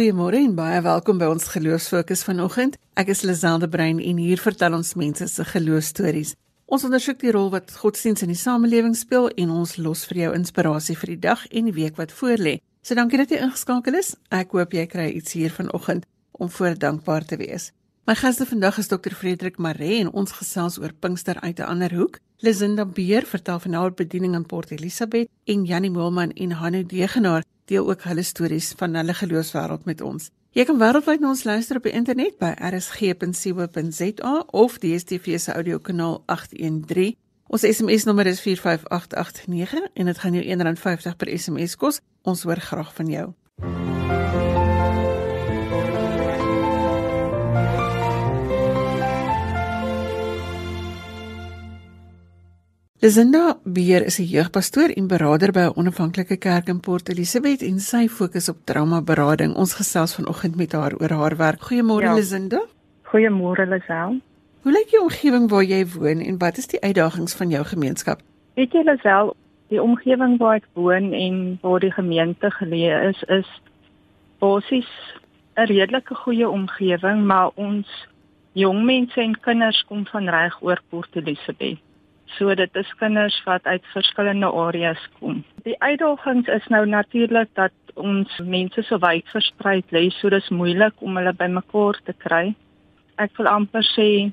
Goeiemôre 0.00 0.38
en 0.40 0.54
baie 0.56 0.78
welkom 0.80 1.18
by 1.20 1.26
ons 1.28 1.44
Geloofsfokus 1.52 2.22
vanoggend. 2.24 2.78
Ek 2.96 3.10
is 3.12 3.20
Liselde 3.20 3.66
Brein 3.68 3.98
en 4.00 4.20
hier 4.22 4.40
vertel 4.40 4.72
ons 4.72 4.94
mense 4.96 5.26
se 5.28 5.44
geloofstories. 5.44 6.30
Ons 6.72 6.86
ondersoek 6.88 7.18
die 7.20 7.34
rol 7.36 7.50
wat 7.52 7.74
godsdienst 7.82 8.24
in 8.24 8.32
die 8.32 8.38
samelewing 8.40 8.94
speel 8.96 9.28
en 9.42 9.52
ons 9.52 9.74
los 9.76 10.06
vir 10.08 10.22
jou 10.22 10.30
inspirasie 10.38 10.96
vir 11.02 11.12
die 11.12 11.18
dag 11.26 11.42
en 11.50 11.68
die 11.68 11.76
week 11.76 12.00
wat 12.00 12.14
voorlê. 12.16 12.54
So 12.80 12.96
dankie 12.96 13.20
dat 13.20 13.34
jy 13.34 13.42
ingeskakel 13.44 14.00
is. 14.00 14.14
Ek 14.32 14.56
hoop 14.56 14.72
jy 14.72 14.86
kry 14.88 15.10
iets 15.18 15.36
hier 15.36 15.52
vanoggend 15.52 16.08
om 16.32 16.48
voor 16.48 16.80
dankbaar 16.80 17.28
te 17.28 17.36
wees. 17.36 17.68
My 18.08 18.16
gaste 18.16 18.48
vandag 18.48 18.80
is 18.80 18.88
Dr. 18.88 19.12
Frederik 19.12 19.60
Maree 19.60 20.00
en 20.00 20.14
ons 20.16 20.32
gesels 20.32 20.80
oor 20.80 20.96
Pinkster 20.96 21.36
uit 21.44 21.60
'n 21.60 21.68
ander 21.68 21.92
hoek. 21.92 22.22
Lisinda 22.40 22.86
Beer 22.86 23.28
vertel 23.28 23.60
van 23.60 23.72
haar 23.72 23.92
bediening 23.92 24.34
in 24.34 24.46
Port 24.46 24.70
Elizabeth 24.70 25.28
en 25.44 25.64
Janie 25.64 25.90
Moelman 25.90 26.32
en 26.32 26.52
Hanne 26.52 26.86
Degenaar 26.86 27.44
deel 27.70 27.88
ook 27.88 28.04
hulle 28.10 28.26
stories 28.26 28.74
van 28.76 28.98
hulle 28.98 29.14
geloofswêreld 29.14 29.86
met 29.88 30.02
ons. 30.04 30.30
Jy 30.50 30.66
kan 30.66 30.80
wêreldwyd 30.82 31.22
na 31.22 31.30
ons 31.30 31.44
luister 31.46 31.78
op 31.78 31.86
die 31.86 31.94
internet 31.94 32.38
by 32.42 32.50
rsg.co.za 32.58 34.32
of 34.50 34.78
die 34.82 34.96
DSTV 34.96 35.38
se 35.38 35.54
audiokanaal 35.54 36.22
813. 36.26 37.14
Ons 37.50 37.66
SMS 37.66 38.06
nommer 38.06 38.26
is 38.30 38.42
45889 38.42 39.94
en 39.94 40.10
dit 40.10 40.18
gaan 40.18 40.38
jou 40.38 40.44
R1.50 40.44 41.16
per 41.22 41.32
SMS 41.38 41.78
kos. 41.78 42.02
Ons 42.22 42.42
hoor 42.42 42.62
graag 42.62 42.94
van 42.94 43.14
jou. 43.14 43.26
Lisinda 53.02 53.56
Beer 53.64 54.04
is 54.04 54.18
'n 54.20 54.28
jeugpastoor 54.28 54.90
en 54.96 55.06
beraader 55.06 55.52
by 55.52 55.64
'n 55.68 55.76
onafhanklike 55.80 56.36
kerk 56.36 56.66
in 56.68 56.80
Port 56.80 57.08
Elizabeth 57.08 57.62
en 57.62 57.78
sy 57.78 58.08
fokus 58.08 58.48
op 58.48 58.56
traumaberading. 58.64 59.54
Ons 59.54 59.74
gesels 59.74 60.14
vanoggend 60.14 60.56
met 60.56 60.72
haar 60.72 60.92
oor 61.00 61.10
haar 61.10 61.36
werk. 61.36 61.60
Goeiemôre 61.60 62.02
ja. 62.02 62.14
Lisinda. 62.14 62.60
Goeiemôre 63.02 63.66
Lisel. 63.66 64.20
Hoe 64.62 64.72
lyk 64.72 64.90
die 64.90 65.00
omgewing 65.00 65.50
waar 65.50 65.62
jy 65.62 65.86
woon 65.86 66.20
en 66.20 66.38
wat 66.38 66.58
is 66.58 66.66
die 66.66 66.80
uitdagings 66.80 67.34
van 67.34 67.48
jou 67.48 67.64
gemeenskap? 67.64 68.20
Weet 68.54 68.72
jy 68.72 68.82
Lisel, 68.84 69.36
die 69.68 69.82
omgewing 69.82 70.38
waar 70.38 70.54
ek 70.54 70.68
woon 70.72 71.12
en 71.12 71.58
waar 71.62 71.80
die 71.80 71.92
gemeente 71.92 72.50
geleë 72.50 73.08
is, 73.08 73.22
is 73.28 73.60
basies 74.38 74.92
'n 75.56 75.66
redelike 75.72 76.14
goeie 76.14 76.48
omgewing, 76.48 77.24
maar 77.24 77.50
ons 77.54 77.88
jong 78.52 78.84
mense 78.84 79.20
en 79.20 79.40
kinders 79.40 79.84
kom 79.88 80.06
van 80.06 80.28
reg 80.28 80.62
oor 80.62 80.80
Port 80.90 81.16
Elizabeth. 81.16 81.78
So 82.36 82.54
dit 82.54 82.76
is 82.76 82.90
kinders 82.98 83.36
wat 83.44 83.64
uit 83.64 83.86
verskillende 83.92 84.46
areas 84.46 85.00
kom. 85.18 85.42
Die 85.66 85.76
uitdagings 85.78 86.48
is 86.48 86.66
nou 86.68 86.86
natuurlik 86.86 87.48
dat 87.54 87.72
ons 87.94 88.36
mense 88.38 88.82
so 88.82 88.98
wyd 89.02 89.26
versprei 89.32 89.80
lê, 89.90 90.08
so 90.14 90.30
dis 90.30 90.48
moeilik 90.48 90.94
om 91.00 91.18
hulle 91.18 91.32
bymekaar 91.36 91.98
te 92.04 92.14
kry. 92.16 92.54
Ek 93.18 93.34
wil 93.36 93.50
amper 93.50 93.84
sê 93.84 94.30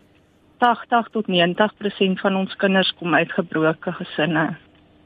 80 0.63 1.09
tot 1.13 1.27
90% 1.29 2.21
van 2.21 2.35
ons 2.35 2.55
kinders 2.61 2.93
kom 2.99 3.15
uit 3.15 3.33
gebroke 3.33 3.91
gesinne. 3.99 4.55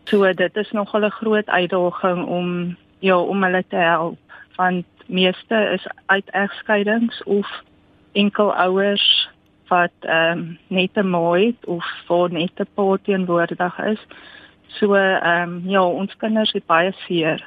So 0.10 0.34
dit 0.34 0.58
is 0.58 0.72
nog 0.72 0.94
'n 0.96 1.10
groot 1.10 1.48
uitdaging 1.48 2.26
om 2.26 2.78
ja, 3.00 3.18
om 3.18 3.44
hulle 3.44 3.64
te 3.68 3.76
help 3.76 4.20
want 4.56 4.86
meeste 5.08 5.56
is 5.74 5.88
uit 6.06 6.30
egskeidings 6.30 7.24
of 7.24 7.48
enkel 8.12 8.54
ouers 8.56 9.30
wat 9.72 9.96
ehm 10.08 10.38
um, 10.38 10.58
net 10.68 10.94
te 10.94 11.04
mooi 11.04 11.56
of 11.66 11.86
vir 12.08 12.36
net 12.36 12.56
te 12.56 12.66
pa 12.76 12.98
teenwoordig 13.08 13.80
is. 13.94 14.04
So 14.80 14.96
ehm 14.96 15.56
um, 15.56 15.70
ja, 15.70 15.84
ons 15.84 16.16
kinders 16.18 16.54
het 16.58 16.66
baie 16.66 16.94
seer. 17.06 17.44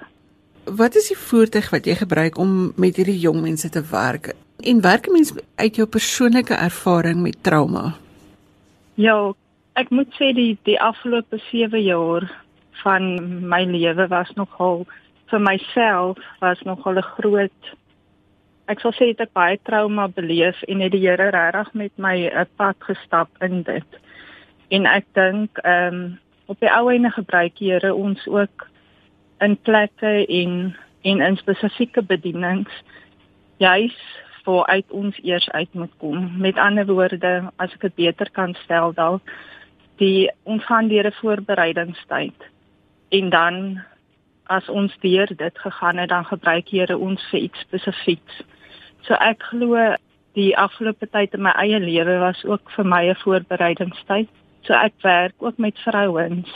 Wat 0.64 0.96
is 0.96 1.10
die 1.12 1.18
voertuig 1.20 1.70
wat 1.70 1.86
jy 1.86 1.94
gebruik 2.00 2.38
om 2.40 2.72
met 2.80 2.96
hierdie 2.96 3.20
jong 3.20 3.42
mense 3.44 3.68
te 3.68 3.82
werk? 3.90 4.32
En 4.64 4.80
werk 4.80 5.10
mens 5.12 5.34
uit 5.60 5.76
jou 5.76 5.86
persoonlike 5.86 6.54
ervaring 6.54 7.20
met 7.20 7.42
trauma? 7.42 7.92
Ja, 8.94 9.34
ek 9.76 9.90
moet 9.90 10.12
sê 10.16 10.32
die 10.32 10.56
die 10.64 10.80
afgelope 10.80 11.40
7 11.50 11.82
jaar 11.82 12.28
van 12.82 13.08
my 13.48 13.64
lewe 13.68 14.06
was 14.08 14.30
nogal 14.40 14.86
vir 15.32 15.40
myself 15.40 16.18
was 16.40 16.60
nogal 16.62 16.96
'n 16.98 17.10
groot 17.16 17.74
ek 18.66 18.80
sal 18.80 18.94
sê 18.96 19.10
ek 19.12 19.32
baie 19.36 19.58
trauma 19.68 20.08
beleef 20.08 20.62
en 20.68 20.80
het 20.80 20.92
die 20.92 21.02
Here 21.04 21.30
regtig 21.30 21.72
met 21.74 21.92
my 21.96 22.16
'n 22.28 22.48
pad 22.56 22.76
gestap 22.80 23.28
in 23.40 23.62
dit. 23.62 23.90
En 24.70 24.86
ek 24.86 25.04
dink 25.14 25.58
ehm 25.64 25.94
um, 25.94 26.18
op 26.46 26.60
die 26.60 26.70
ou 26.70 26.90
ene 26.92 27.10
gebruik 27.10 27.56
die 27.56 27.72
Here 27.72 27.94
ons 27.94 28.26
ook 28.26 28.68
in 29.40 29.56
plekke 29.56 30.26
en 30.26 30.76
en 31.02 31.20
in 31.20 31.36
spesifieke 31.36 32.02
bedienings 32.02 32.72
juis 33.56 33.96
voor 34.44 34.66
uit 34.66 34.90
ons 34.90 35.18
eers 35.22 35.50
uit 35.50 35.74
moet 35.74 35.92
kom. 35.98 36.40
Met 36.40 36.58
ander 36.58 36.86
woorde, 36.86 37.50
as 37.56 37.72
ek 37.72 37.80
dit 37.80 37.94
beter 37.94 38.30
kan 38.30 38.54
stel 38.64 38.92
dalk 38.92 39.22
die 39.96 40.30
ons 40.42 40.64
gaan 40.64 40.88
deur 40.88 41.06
'n 41.06 41.18
voorbereidingstyd 41.20 42.38
en 43.08 43.30
dan 43.30 43.82
as 44.46 44.68
ons 44.68 44.92
deur 45.00 45.26
dit 45.36 45.58
gegaan 45.58 45.96
het 45.98 46.08
dan 46.08 46.24
gebruik 46.24 46.68
Here 46.68 46.98
ons 46.98 47.22
vir 47.30 47.40
iets 47.40 47.60
spesifieks. 47.60 48.42
So 49.06 49.14
ek 49.14 49.42
glo 49.50 49.94
die 50.34 50.52
afgelope 50.58 51.06
tyd 51.06 51.34
in 51.34 51.42
my 51.42 51.52
eie 51.62 51.78
lewe 51.80 52.18
was 52.18 52.44
ook 52.44 52.70
vir 52.76 52.84
my 52.84 53.02
'n 53.10 53.22
voorbereidingstyd. 53.24 54.28
So 54.62 54.72
ek 54.74 54.94
werk 55.02 55.34
ook 55.38 55.58
met 55.58 55.78
vrouens 55.78 56.48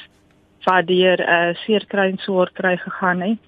wat 0.65 0.87
deur 0.87 1.19
'n 1.19 1.29
uh, 1.29 1.55
seerkry 1.65 2.11
en 2.11 2.19
swaar 2.19 2.51
kry 2.53 2.77
gegaan 2.77 3.21
het. 3.21 3.39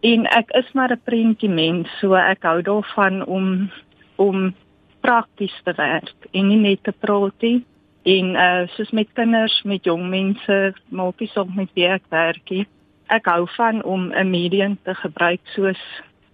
En 0.00 0.26
ek 0.26 0.50
is 0.50 0.72
maar 0.72 0.92
'n 0.92 1.00
prentjie 1.04 1.48
mens, 1.48 1.88
so 2.00 2.14
ek 2.14 2.42
hou 2.42 2.62
daarvan 2.62 3.24
om 3.24 3.70
om 4.16 4.54
prakties 5.00 5.60
te 5.64 5.72
werk 5.76 6.28
en 6.32 6.48
nie 6.48 6.60
net 6.60 6.82
te 6.82 6.92
praat 6.92 7.40
nie. 7.40 7.64
En 8.02 8.34
uh 8.34 8.66
soos 8.68 8.90
met 8.90 9.08
kinders, 9.12 9.62
met 9.62 9.84
jong 9.84 10.08
mense, 10.08 10.74
maak 10.88 11.20
ek 11.20 11.30
soms 11.32 11.54
met 11.56 11.70
wie 11.74 11.88
ek 11.88 12.02
werk. 12.08 12.66
Ek 13.06 13.26
hou 13.26 13.46
van 13.56 13.82
om 13.82 14.12
'n 14.12 14.30
medium 14.30 14.78
te 14.82 14.94
gebruik 14.94 15.40
soos 15.44 15.82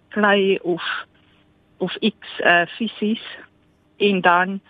klei 0.09 0.59
of 0.63 0.83
of 1.79 1.93
X 1.99 2.41
uh 2.41 2.67
fisies. 2.67 3.25
En 3.97 4.21
dan 4.21 4.61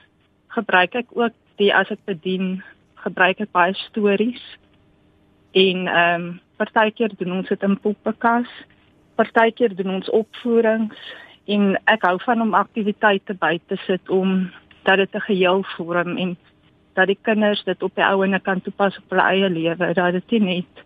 gebruik 0.48 0.94
ek 0.94 1.06
ook 1.12 1.32
die 1.56 1.74
as 1.74 1.90
ek 1.90 2.04
bedien 2.04 2.62
gebruik 2.94 3.40
ek 3.40 3.50
baie 3.52 3.74
stories. 3.74 4.42
En 5.52 5.86
ehm 5.86 6.20
um, 6.20 6.40
partykeer 6.56 7.10
doen 7.16 7.32
ons 7.32 7.48
dit 7.48 7.62
in 7.62 7.80
poppekas 7.80 8.48
partykeer 9.20 9.74
doen 9.76 9.98
ons 9.98 10.12
opvoerings 10.16 11.00
en 11.50 11.74
ek 11.92 12.04
hou 12.08 12.16
van 12.24 12.44
om 12.44 12.56
aktiwiteite 12.56 13.36
by 13.42 13.58
te 13.68 13.76
sit 13.86 14.12
om 14.12 14.50
dat 14.88 15.02
dit 15.02 15.14
'n 15.14 15.26
geheel 15.28 15.62
vorm 15.76 16.16
en 16.16 16.36
dat 16.94 17.06
die 17.06 17.18
kinders 17.22 17.64
dit 17.64 17.82
op 17.82 17.94
die 17.94 18.04
ouene 18.04 18.40
kan 18.40 18.60
toepas 18.60 18.96
op 18.98 19.10
hulle 19.10 19.26
eie 19.32 19.50
lewe 19.50 19.92
dat 19.94 20.12
dit 20.12 20.30
nie 20.30 20.40
net 20.40 20.84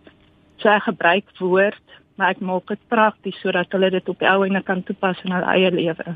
so 0.57 0.69
ek 0.69 0.87
gebruik 0.89 1.29
woord 1.39 1.83
maar 2.15 2.31
ek 2.31 2.43
maak 2.43 2.67
dit 2.71 2.83
prakties 2.91 3.39
sodat 3.43 3.71
hulle 3.75 3.89
dit 3.91 4.09
op 4.09 4.19
die 4.19 4.29
ou 4.29 4.45
ene 4.47 4.61
kan 4.63 4.83
toepas 4.87 5.19
in 5.27 5.35
hul 5.35 5.47
eie 5.51 5.71
lewe. 5.71 6.15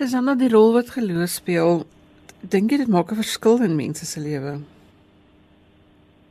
Dis 0.00 0.12
dan 0.12 0.26
nou 0.28 0.36
die 0.38 0.50
rol 0.52 0.74
wat 0.74 0.90
geloof 0.96 1.30
speel. 1.38 1.84
Dink 2.42 2.72
jy 2.72 2.82
dit 2.82 2.90
maak 2.90 3.12
'n 3.12 3.22
verskil 3.22 3.62
in 3.62 3.76
mense 3.76 4.06
se 4.06 4.20
lewe? 4.20 4.60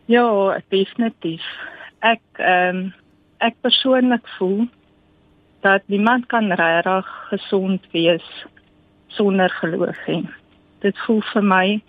Ja, 0.05 0.59
definitief. 0.69 1.45
Ek 2.01 2.21
ehm 2.37 2.77
um, 2.77 2.93
ek 3.39 3.55
persoonlik 3.61 4.27
voel 4.37 4.67
dat 5.61 5.81
niemand 5.87 6.25
kan 6.27 6.51
regtig 6.51 7.07
gesond 7.29 7.81
wees 7.91 8.27
sonder 9.07 9.49
geloof 9.49 9.97
nie. 10.07 10.29
Dit 10.79 10.97
voel 11.05 11.21
vir 11.33 11.43
my 11.43 11.81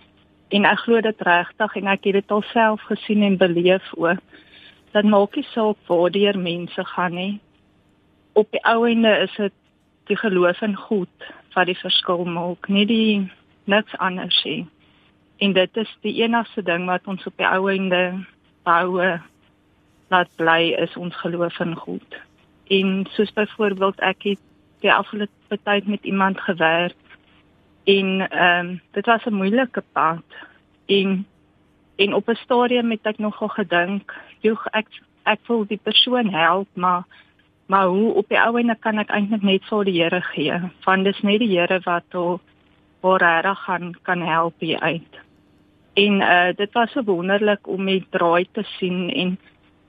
en 0.49 0.65
ek 0.65 0.79
glo 0.79 1.01
dit 1.01 1.21
regtig 1.21 1.75
en 1.75 1.87
ek 1.87 2.03
het 2.03 2.13
dit 2.13 2.31
alself 2.31 2.81
gesien 2.81 3.23
en 3.23 3.37
beleef 3.37 3.93
ook 3.95 4.19
dan 4.91 5.09
maak 5.09 5.35
nie 5.35 5.47
saak 5.51 5.77
waar 5.87 6.11
die 6.11 6.37
mense 6.37 6.85
gaan 6.85 7.13
nie. 7.13 7.39
Op 8.33 8.51
die 8.51 8.63
ou 8.63 8.85
ende 8.87 9.13
is 9.25 9.35
dit 9.35 9.53
die 10.07 10.17
geloof 10.17 10.61
in 10.61 10.75
God 10.75 11.31
wat 11.53 11.65
die 11.65 11.77
verskil 11.77 12.25
maak, 12.25 12.67
nie 12.67 12.85
die 12.85 13.31
niks 13.65 13.97
anders 13.97 14.43
nie. 14.43 14.67
En 15.37 15.53
dit 15.53 15.77
is 15.77 15.97
die 16.01 16.21
enigste 16.21 16.63
ding 16.63 16.85
wat 16.85 17.07
ons 17.07 17.25
op 17.25 17.37
die 17.37 17.47
ou 17.47 17.67
ende 17.71 18.25
bou 18.63 19.01
laat 20.07 20.29
bly 20.39 20.73
is 20.79 20.95
ons 20.95 21.15
geloof 21.15 21.59
in 21.59 21.75
God. 21.75 22.19
En 22.69 23.07
soos 23.15 23.33
byvoorbeeld 23.33 23.99
ek 23.99 24.23
het 24.23 24.43
die 24.83 24.93
afgelope 24.93 25.59
tyd 25.63 25.87
met 25.87 26.03
iemand 26.03 26.39
gewerk 26.41 26.95
en 27.87 28.29
ehm 28.29 28.67
um, 28.67 28.81
dit 28.91 29.05
was 29.05 29.25
'n 29.25 29.33
moeilike 29.33 29.83
pad 29.91 30.23
en 30.85 31.25
en 31.97 32.13
op 32.13 32.29
'n 32.29 32.35
stadium 32.43 32.91
het 32.91 33.05
ek 33.05 33.17
nogal 33.17 33.47
gedink, 33.47 34.15
"Joeg, 34.39 34.65
ek 34.71 34.87
ek 35.23 35.39
wil 35.47 35.65
die 35.65 35.79
persoon 35.83 36.29
help, 36.29 36.67
maar 36.73 37.03
maar 37.67 37.85
hoe 37.85 38.13
op 38.13 38.29
die 38.29 38.39
ou 38.39 38.57
ene 38.57 38.75
kan 38.79 38.97
ek 38.97 39.09
eintlik 39.09 39.41
net 39.41 39.63
vir 39.65 39.83
die 39.83 40.01
Here 40.01 40.21
gee? 40.21 40.61
Want 40.85 41.03
dis 41.03 41.21
net 41.21 41.39
die 41.39 41.59
Here 41.59 41.79
wat 41.83 42.11
hom 42.11 42.39
waar 43.01 43.43
hy 43.43 43.53
gaan 43.55 43.95
kan 44.03 44.21
help 44.21 44.53
hier 44.59 44.79
uit." 44.79 45.13
En 45.93 46.21
uh 46.21 46.55
dit 46.55 46.73
was 46.73 46.91
so 46.91 47.03
wonderlik 47.03 47.67
om 47.67 47.83
met 47.83 48.11
draai 48.11 48.47
te 48.51 48.63
sien 48.63 49.09
en 49.09 49.37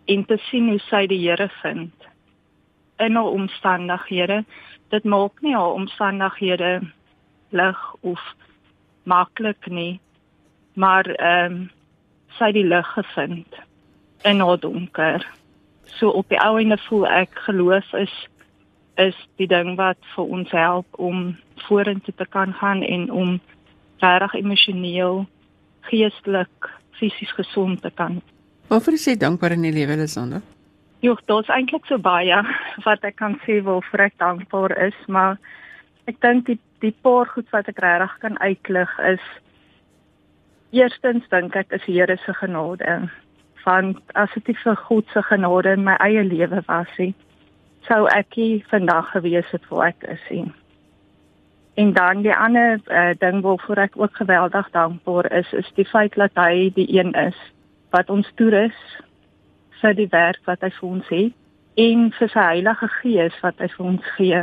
en 0.06 0.24
te 0.24 0.36
sien 0.36 0.68
hoe 0.68 0.78
sy 0.78 1.06
die 1.06 1.28
Here 1.28 1.48
vind 1.62 1.92
in 2.98 3.16
al 3.16 3.30
omstandighede 3.30 4.44
dit 4.88 5.04
maak 5.04 5.40
nie 5.40 5.54
haar 5.54 5.76
omstandighede 5.76 6.80
lig 7.50 7.94
of 8.00 8.20
maklik 9.02 9.66
nie. 9.66 10.00
Maar 10.72 11.04
ehm 11.04 11.52
um, 11.52 11.70
sy 12.36 12.52
die 12.52 12.66
lig 12.66 12.86
gevind 12.94 13.60
in 14.28 14.40
haar 14.40 14.58
donker. 14.60 15.24
So 15.98 16.10
op 16.10 16.28
die 16.28 16.40
ou 16.42 16.58
ende 16.60 16.78
voel 16.88 17.06
ek 17.06 17.38
geloof 17.46 17.94
is 17.98 18.14
is 18.98 19.14
die 19.38 19.46
ding 19.46 19.76
wat 19.78 19.98
vir 20.16 20.30
ons 20.36 20.50
help 20.50 20.98
om 20.98 21.36
vorentoe 21.68 22.14
te 22.18 22.26
kan 22.26 22.52
gaan 22.58 22.82
en 22.82 23.10
om 23.14 23.36
regtig 24.02 24.34
emosioneel, 24.40 25.22
geestelik, 25.86 26.70
fisies 26.98 27.30
gesond 27.38 27.82
te 27.82 27.90
kan. 27.94 28.18
Waarvoor 28.68 28.98
is 28.98 29.06
jy 29.06 29.14
dankbaar 29.16 29.54
in 29.54 29.68
die 29.68 29.72
lewe, 29.72 29.96
Lisanda? 29.96 30.42
Ja, 31.00 31.14
dit 31.14 31.44
is 31.44 31.52
eintlik 31.54 31.86
so 31.86 31.98
baie 32.02 32.42
wat 32.84 33.06
ek 33.06 33.20
kan 33.22 33.38
sê 33.46 33.60
waarvoor 33.62 34.08
ek 34.08 34.18
dankbaar 34.18 34.74
is, 34.88 34.98
maar 35.06 35.38
ek 36.10 36.18
dink 36.24 36.48
die 36.50 36.58
die 36.82 36.94
paar 37.02 37.26
goed 37.26 37.48
wat 37.50 37.66
ek 37.70 37.80
regtig 37.82 38.12
kan 38.22 38.36
uitlig 38.38 38.90
is 39.06 39.22
eerstens 40.70 41.28
dink 41.32 41.56
ek 41.56 41.72
is 41.72 41.84
die 41.86 41.96
Here 41.98 42.16
se 42.24 42.34
genade. 42.34 43.08
Want 43.64 43.98
as 44.14 44.32
dit 44.34 44.48
nie 44.48 44.60
vir 44.62 44.76
God 44.88 45.08
se 45.12 45.22
genade 45.22 45.74
in 45.76 45.84
my 45.84 45.96
eie 46.04 46.24
lewe 46.24 46.62
was 46.66 46.92
nie, 46.98 47.14
sou 47.88 48.06
ek 48.12 48.36
nie 48.36 48.64
vandag 48.70 49.12
gewees 49.12 49.50
het 49.52 49.68
waar 49.70 49.92
ek 49.92 50.08
is 50.14 50.24
nie. 50.30 50.48
En 51.78 51.92
dan 51.94 52.22
die 52.22 52.34
ander 52.34 52.80
uh, 52.90 53.12
ding 53.18 53.40
waarvoor 53.44 53.78
ek 53.84 53.96
ook 53.96 54.16
geweldig 54.16 54.70
dankbaar 54.74 55.30
is, 55.32 55.52
is 55.52 55.68
die 55.76 55.86
feit 55.86 56.16
dat 56.18 56.34
hy 56.34 56.72
die 56.74 56.88
een 56.98 57.14
is 57.14 57.38
wat 57.94 58.10
ons 58.10 58.28
toerus 58.34 58.76
vir 59.80 59.94
die 59.94 60.08
werk 60.10 60.40
wat 60.48 60.64
hy 60.66 60.72
vir 60.74 60.88
ons 60.88 61.12
het 61.12 61.36
en 61.78 62.08
vir 62.18 62.32
sy 62.32 62.46
Heilige 62.50 62.88
Gees 62.98 63.36
wat 63.44 63.62
hy 63.62 63.68
vir 63.76 63.86
ons 63.86 64.08
gee, 64.16 64.40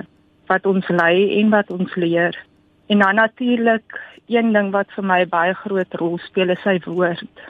wat 0.47 0.65
ons 0.69 0.87
lei 0.87 1.41
en 1.41 1.51
wat 1.51 1.71
ons 1.75 1.95
leer. 1.99 2.37
En 2.87 2.99
dan 2.99 3.15
natuurlik 3.15 4.01
een 4.27 4.53
ding 4.53 4.71
wat 4.71 4.91
vir 4.95 5.05
my 5.05 5.25
baie 5.27 5.53
groot 5.53 5.93
rol 5.93 6.17
speel 6.17 6.49
is 6.49 6.61
sy 6.61 6.79
woord 6.85 7.45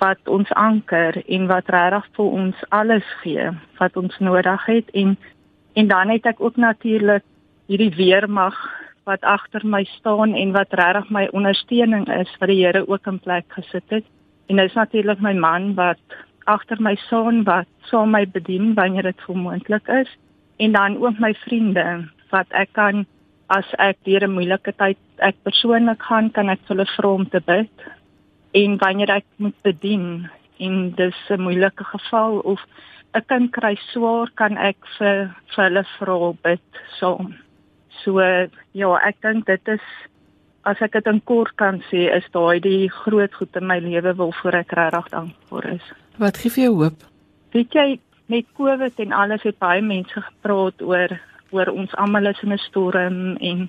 wat 0.00 0.28
ons 0.32 0.48
anker 0.56 1.22
en 1.26 1.46
wat 1.46 1.68
regtig 1.68 2.06
vir 2.16 2.28
ons 2.42 2.62
alles 2.68 3.08
gee 3.22 3.50
wat 3.78 3.96
ons 3.96 4.18
nodig 4.18 4.64
het 4.66 4.90
en 4.96 5.16
en 5.72 5.86
dan 5.86 6.08
het 6.08 6.26
ek 6.26 6.40
ook 6.40 6.56
natuurlik 6.56 7.22
hierdie 7.66 7.94
weermag 7.94 8.56
wat 9.10 9.22
agter 9.26 9.62
my 9.66 9.84
staan 9.96 10.34
en 10.34 10.52
wat 10.52 10.74
regtig 10.80 11.10
my 11.10 11.28
ondersteuning 11.32 12.08
is 12.14 12.32
wat 12.40 12.50
die 12.50 12.58
Here 12.64 12.82
ook 12.88 13.06
in 13.06 13.18
plek 13.18 13.46
gesit 13.56 13.86
het. 13.88 14.04
En 14.46 14.56
dit 14.56 14.66
is 14.66 14.74
natuurlik 14.74 15.20
my 15.20 15.32
man 15.32 15.74
wat 15.74 16.18
agter 16.50 16.82
my 16.82 16.96
staan 17.06 17.44
wat 17.44 17.68
saam 17.90 18.10
my 18.10 18.24
bedien 18.26 18.74
wanneer 18.74 19.02
dit 19.02 19.26
moontlik 19.26 19.88
is 19.88 20.10
en 20.56 20.72
dan 20.72 20.98
ook 20.98 21.18
my 21.18 21.32
vriende 21.44 21.86
wat 22.30 22.46
ek 22.50 22.72
kan 22.72 23.06
as 23.50 23.66
ek 23.78 23.98
deur 24.08 24.24
'n 24.26 24.36
moeilike 24.38 24.72
tyd 24.82 24.98
ek 25.18 25.36
persoonlik 25.44 26.02
gaan 26.02 26.30
kan 26.30 26.48
ek 26.48 26.60
hulle 26.68 26.86
vra 26.96 27.08
om 27.08 27.26
te 27.28 27.40
bid 27.40 27.74
en 28.54 28.78
wanneer 28.78 29.10
ek 29.10 29.26
moet 29.36 29.58
bedien 29.62 30.30
en 30.58 30.90
dis 30.94 31.18
'n 31.30 31.42
moeilike 31.42 31.84
geval 31.84 32.40
of 32.52 32.60
'n 33.14 33.26
kind 33.26 33.52
kry 33.52 33.74
swaar 33.92 34.28
kan 34.34 34.56
ek 34.56 34.78
vir 34.98 35.34
vir 35.54 35.64
hulle 35.64 35.84
vra 35.98 36.32
bid 36.42 36.66
saam. 36.98 37.34
So, 37.34 37.40
So 38.04 38.20
ja, 38.72 38.90
ek 39.04 39.20
dink 39.24 39.46
dit 39.48 39.68
is 39.68 39.84
as 40.68 40.80
ek 40.84 40.98
dit 40.98 41.08
in 41.08 41.20
kort 41.24 41.54
kan 41.60 41.80
sê, 41.88 42.08
is 42.12 42.26
daai 42.34 42.60
die 42.60 42.90
groot 42.92 43.32
goed 43.36 43.56
in 43.56 43.66
my 43.68 43.78
lewe 43.80 44.12
waarvoor 44.18 44.58
ek 44.60 44.74
regtig 44.76 45.08
dankbaar 45.14 45.68
is. 45.72 45.86
Wat 46.20 46.36
gee 46.36 46.52
vir 46.52 46.64
jou 46.66 46.74
hoop? 46.82 47.06
Weet 47.56 47.72
jy, 47.74 47.86
met 48.28 48.48
COVID 48.58 49.00
en 49.06 49.16
alles 49.16 49.46
het 49.48 49.56
baie 49.58 49.80
mense 49.82 50.20
gepraat 50.20 50.84
oor 50.84 51.16
oor 51.50 51.70
ons 51.70 51.94
almal 51.94 52.26
is 52.26 52.42
in 52.42 52.52
'n 52.52 52.58
storm 52.58 53.36
en 53.36 53.68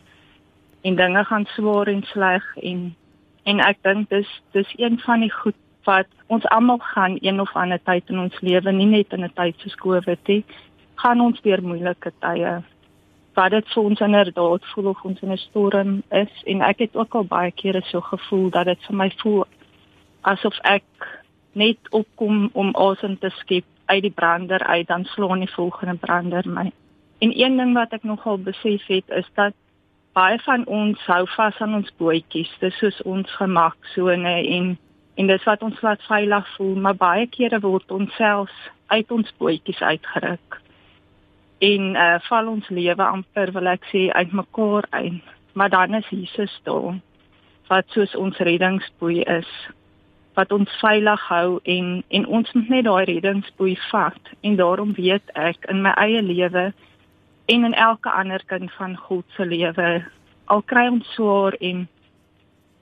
en 0.81 0.95
dinge 0.95 1.23
gaan 1.25 1.45
swaar 1.45 1.87
en 1.87 2.03
sleg 2.03 2.43
en 2.61 2.95
en 3.43 3.59
ek 3.59 3.77
dink 3.81 4.09
dis 4.09 4.41
dis 4.51 4.73
een 4.77 4.99
van 4.99 5.19
die 5.19 5.31
goed 5.31 5.55
wat 5.83 6.07
ons 6.27 6.45
almal 6.45 6.77
gaan 6.77 7.17
een 7.21 7.41
of 7.41 7.55
ander 7.55 7.79
tyd 7.83 8.09
in 8.09 8.19
ons 8.19 8.41
lewe, 8.41 8.71
nie 8.71 8.85
net 8.85 9.13
in 9.13 9.23
'n 9.23 9.33
tyd 9.33 9.55
soos 9.57 9.75
COVID 9.75 10.27
nie, 10.27 10.43
gaan 10.95 11.21
ons 11.21 11.41
deur 11.41 11.61
moeilike 11.63 12.11
tye 12.19 12.61
wat 13.33 13.51
dit 13.51 13.67
vir 13.73 13.83
ons 13.83 13.99
inderdaad 13.99 14.65
voel 14.73 14.87
of 14.91 15.03
ons 15.03 15.21
in 15.21 15.31
'n 15.31 15.37
storm 15.37 16.03
is 16.09 16.33
en 16.45 16.61
ek 16.61 16.79
het 16.79 16.95
ook 16.95 17.15
al 17.15 17.23
baie 17.23 17.51
kere 17.51 17.81
so 17.81 18.01
gevoel 18.01 18.49
dat 18.49 18.65
dit 18.65 18.85
vir 18.87 18.95
my 18.95 19.09
voel 19.17 19.45
asof 20.21 20.59
ek 20.63 20.83
net 21.53 21.77
opkom 21.89 22.49
om 22.53 22.75
asem 22.75 23.17
te 23.19 23.29
skep 23.29 23.65
uit 23.85 24.01
die 24.01 24.11
brander 24.11 24.63
uit 24.63 24.87
dan 24.87 25.05
slaan 25.05 25.39
die 25.39 25.53
volgende 25.55 25.95
brander 25.95 26.43
my. 26.47 26.71
En 27.21 27.33
een 27.37 27.57
ding 27.57 27.73
wat 27.77 27.91
ek 27.93 28.03
nogal 28.03 28.39
besef 28.41 28.87
het 28.89 29.09
is 29.13 29.27
dat 29.37 29.53
baie 30.17 30.39
van 30.41 30.65
ons 30.65 31.01
hou 31.05 31.23
vas 31.35 31.59
aan 31.61 31.75
ons 31.77 31.91
bootjies, 32.01 32.49
dis 32.59 32.77
soos 32.81 33.01
ons 33.01 33.35
gemaksone 33.37 34.33
en 34.57 34.71
en 35.19 35.27
dis 35.27 35.43
wat 35.45 35.61
ons 35.61 35.81
laat 35.85 36.01
veilig 36.07 36.47
voel, 36.55 36.75
maar 36.81 36.97
baie 36.97 37.27
kere 37.29 37.59
word 37.61 37.91
ons 37.91 38.15
self 38.17 38.51
uit 38.87 39.11
ons 39.11 39.33
bootjies 39.37 39.81
uitgeruk. 39.81 40.57
En 41.61 41.93
uh 41.95 42.17
val 42.25 42.47
ons 42.55 42.69
lewe 42.73 43.05
amper 43.05 43.53
wil 43.53 43.69
ek 43.69 43.85
sê 43.91 44.07
uitmekaar 44.09 44.87
uit. 44.89 45.21
Maar 45.53 45.69
dan 45.69 45.93
is 46.01 46.09
Jesus 46.09 46.57
daar 46.63 46.97
wat 47.69 47.93
soos 47.93 48.15
ons 48.15 48.37
reddingsboei 48.37 49.21
is 49.21 49.51
wat 50.33 50.51
ons 50.51 50.71
veilig 50.79 51.21
hou 51.27 51.59
en 51.63 52.03
en 52.07 52.25
ons 52.27 52.53
moet 52.55 52.69
net 52.69 52.85
daai 52.87 53.05
reddingsboei 53.05 53.75
vat. 53.91 54.31
En 54.41 54.55
daarom 54.55 54.93
weet 54.97 55.35
ek 55.35 55.67
in 55.69 55.83
my 55.85 55.93
eie 56.01 56.21
lewe 56.23 56.71
en 57.45 57.63
in 57.63 57.73
elke 57.73 58.11
ander 58.11 58.43
kind 58.45 58.71
van 58.73 58.97
God 58.97 59.25
se 59.35 59.45
lewe. 59.45 60.03
Al 60.45 60.61
kry 60.61 60.87
ons 60.87 61.13
swaar 61.13 61.53
en 61.59 61.87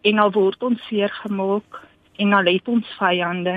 en 0.01 0.19
al 0.19 0.31
word 0.31 0.63
ons 0.63 0.81
seer 0.87 1.11
gemaak 1.23 1.81
en 2.19 2.33
al 2.33 2.47
het 2.51 2.67
ons 2.67 2.95
vyande 2.99 3.55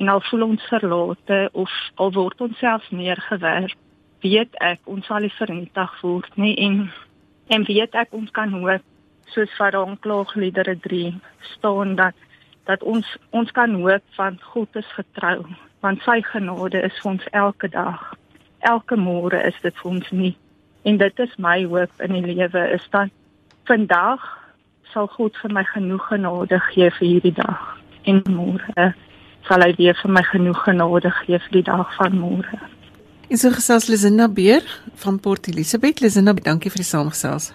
en 0.00 0.08
al 0.08 0.22
voel 0.30 0.46
ons 0.46 0.68
verlate 0.72 1.38
of 1.52 1.72
al 1.94 2.12
word 2.16 2.40
ons 2.46 2.58
selfs 2.62 2.90
neergewerp 2.94 3.78
weet 4.24 4.54
ek 4.64 4.86
ons 4.94 5.06
sal 5.10 5.24
nie 5.24 5.32
vernietig 5.38 5.96
word 6.04 6.38
nie 6.44 6.54
en 6.66 6.78
en 7.56 7.66
weet 7.68 7.98
ek 8.02 8.14
ons 8.16 8.30
kan 8.36 8.54
hoop 8.54 8.86
soos 9.34 9.58
wat 9.58 9.74
daar 9.74 9.90
in 9.90 9.98
klaagliedere 10.06 10.76
3 10.86 11.12
staan 11.54 11.96
dat 12.00 12.26
dat 12.70 12.86
ons 12.94 13.16
ons 13.42 13.50
kan 13.58 13.74
hoop 13.82 14.06
van 14.20 14.38
God 14.52 14.80
is 14.82 14.94
getrou 15.00 15.38
want 15.84 16.02
sy 16.06 16.20
genade 16.32 16.84
is 16.90 17.02
vir 17.02 17.12
ons 17.16 17.30
elke 17.44 17.72
dag 17.74 18.10
elke 18.60 18.96
môre 18.96 19.40
is 19.48 19.56
dit 19.62 19.74
vir 19.82 19.90
ons 19.90 20.10
nie 20.10 20.34
en 20.84 20.98
dit 21.00 21.18
is 21.24 21.36
my 21.38 21.62
hoop 21.64 22.04
in 22.04 22.16
die 22.16 22.34
lewe 22.34 22.66
is 22.76 22.86
dat 22.90 23.12
vandag 23.68 24.24
sal 24.92 25.06
God 25.06 25.36
vir 25.42 25.54
my 25.54 25.64
genoeg 25.74 26.08
genade 26.08 26.60
gee 26.70 26.90
vir 26.98 27.06
hierdie 27.06 27.36
dag 27.36 27.76
en 28.10 28.22
môre 28.28 28.90
sal 29.48 29.64
hy 29.64 29.72
weer 29.78 29.96
vir 30.02 30.12
my 30.18 30.24
genoeg 30.32 30.64
genade 30.66 31.12
gee 31.22 31.38
vir 31.46 31.56
die 31.60 31.66
dag 31.70 31.96
van 31.96 32.18
môre 32.18 32.60
En 33.30 33.38
so 33.38 33.50
gesels 33.54 33.86
Lisinda 33.86 34.26
Beer 34.28 34.64
van 34.98 35.20
Port 35.22 35.46
Elizabeth. 35.46 36.00
Lisinda, 36.00 36.32
dankie 36.34 36.72
vir 36.74 36.82
die 36.82 36.88
saamgesels. 36.88 37.52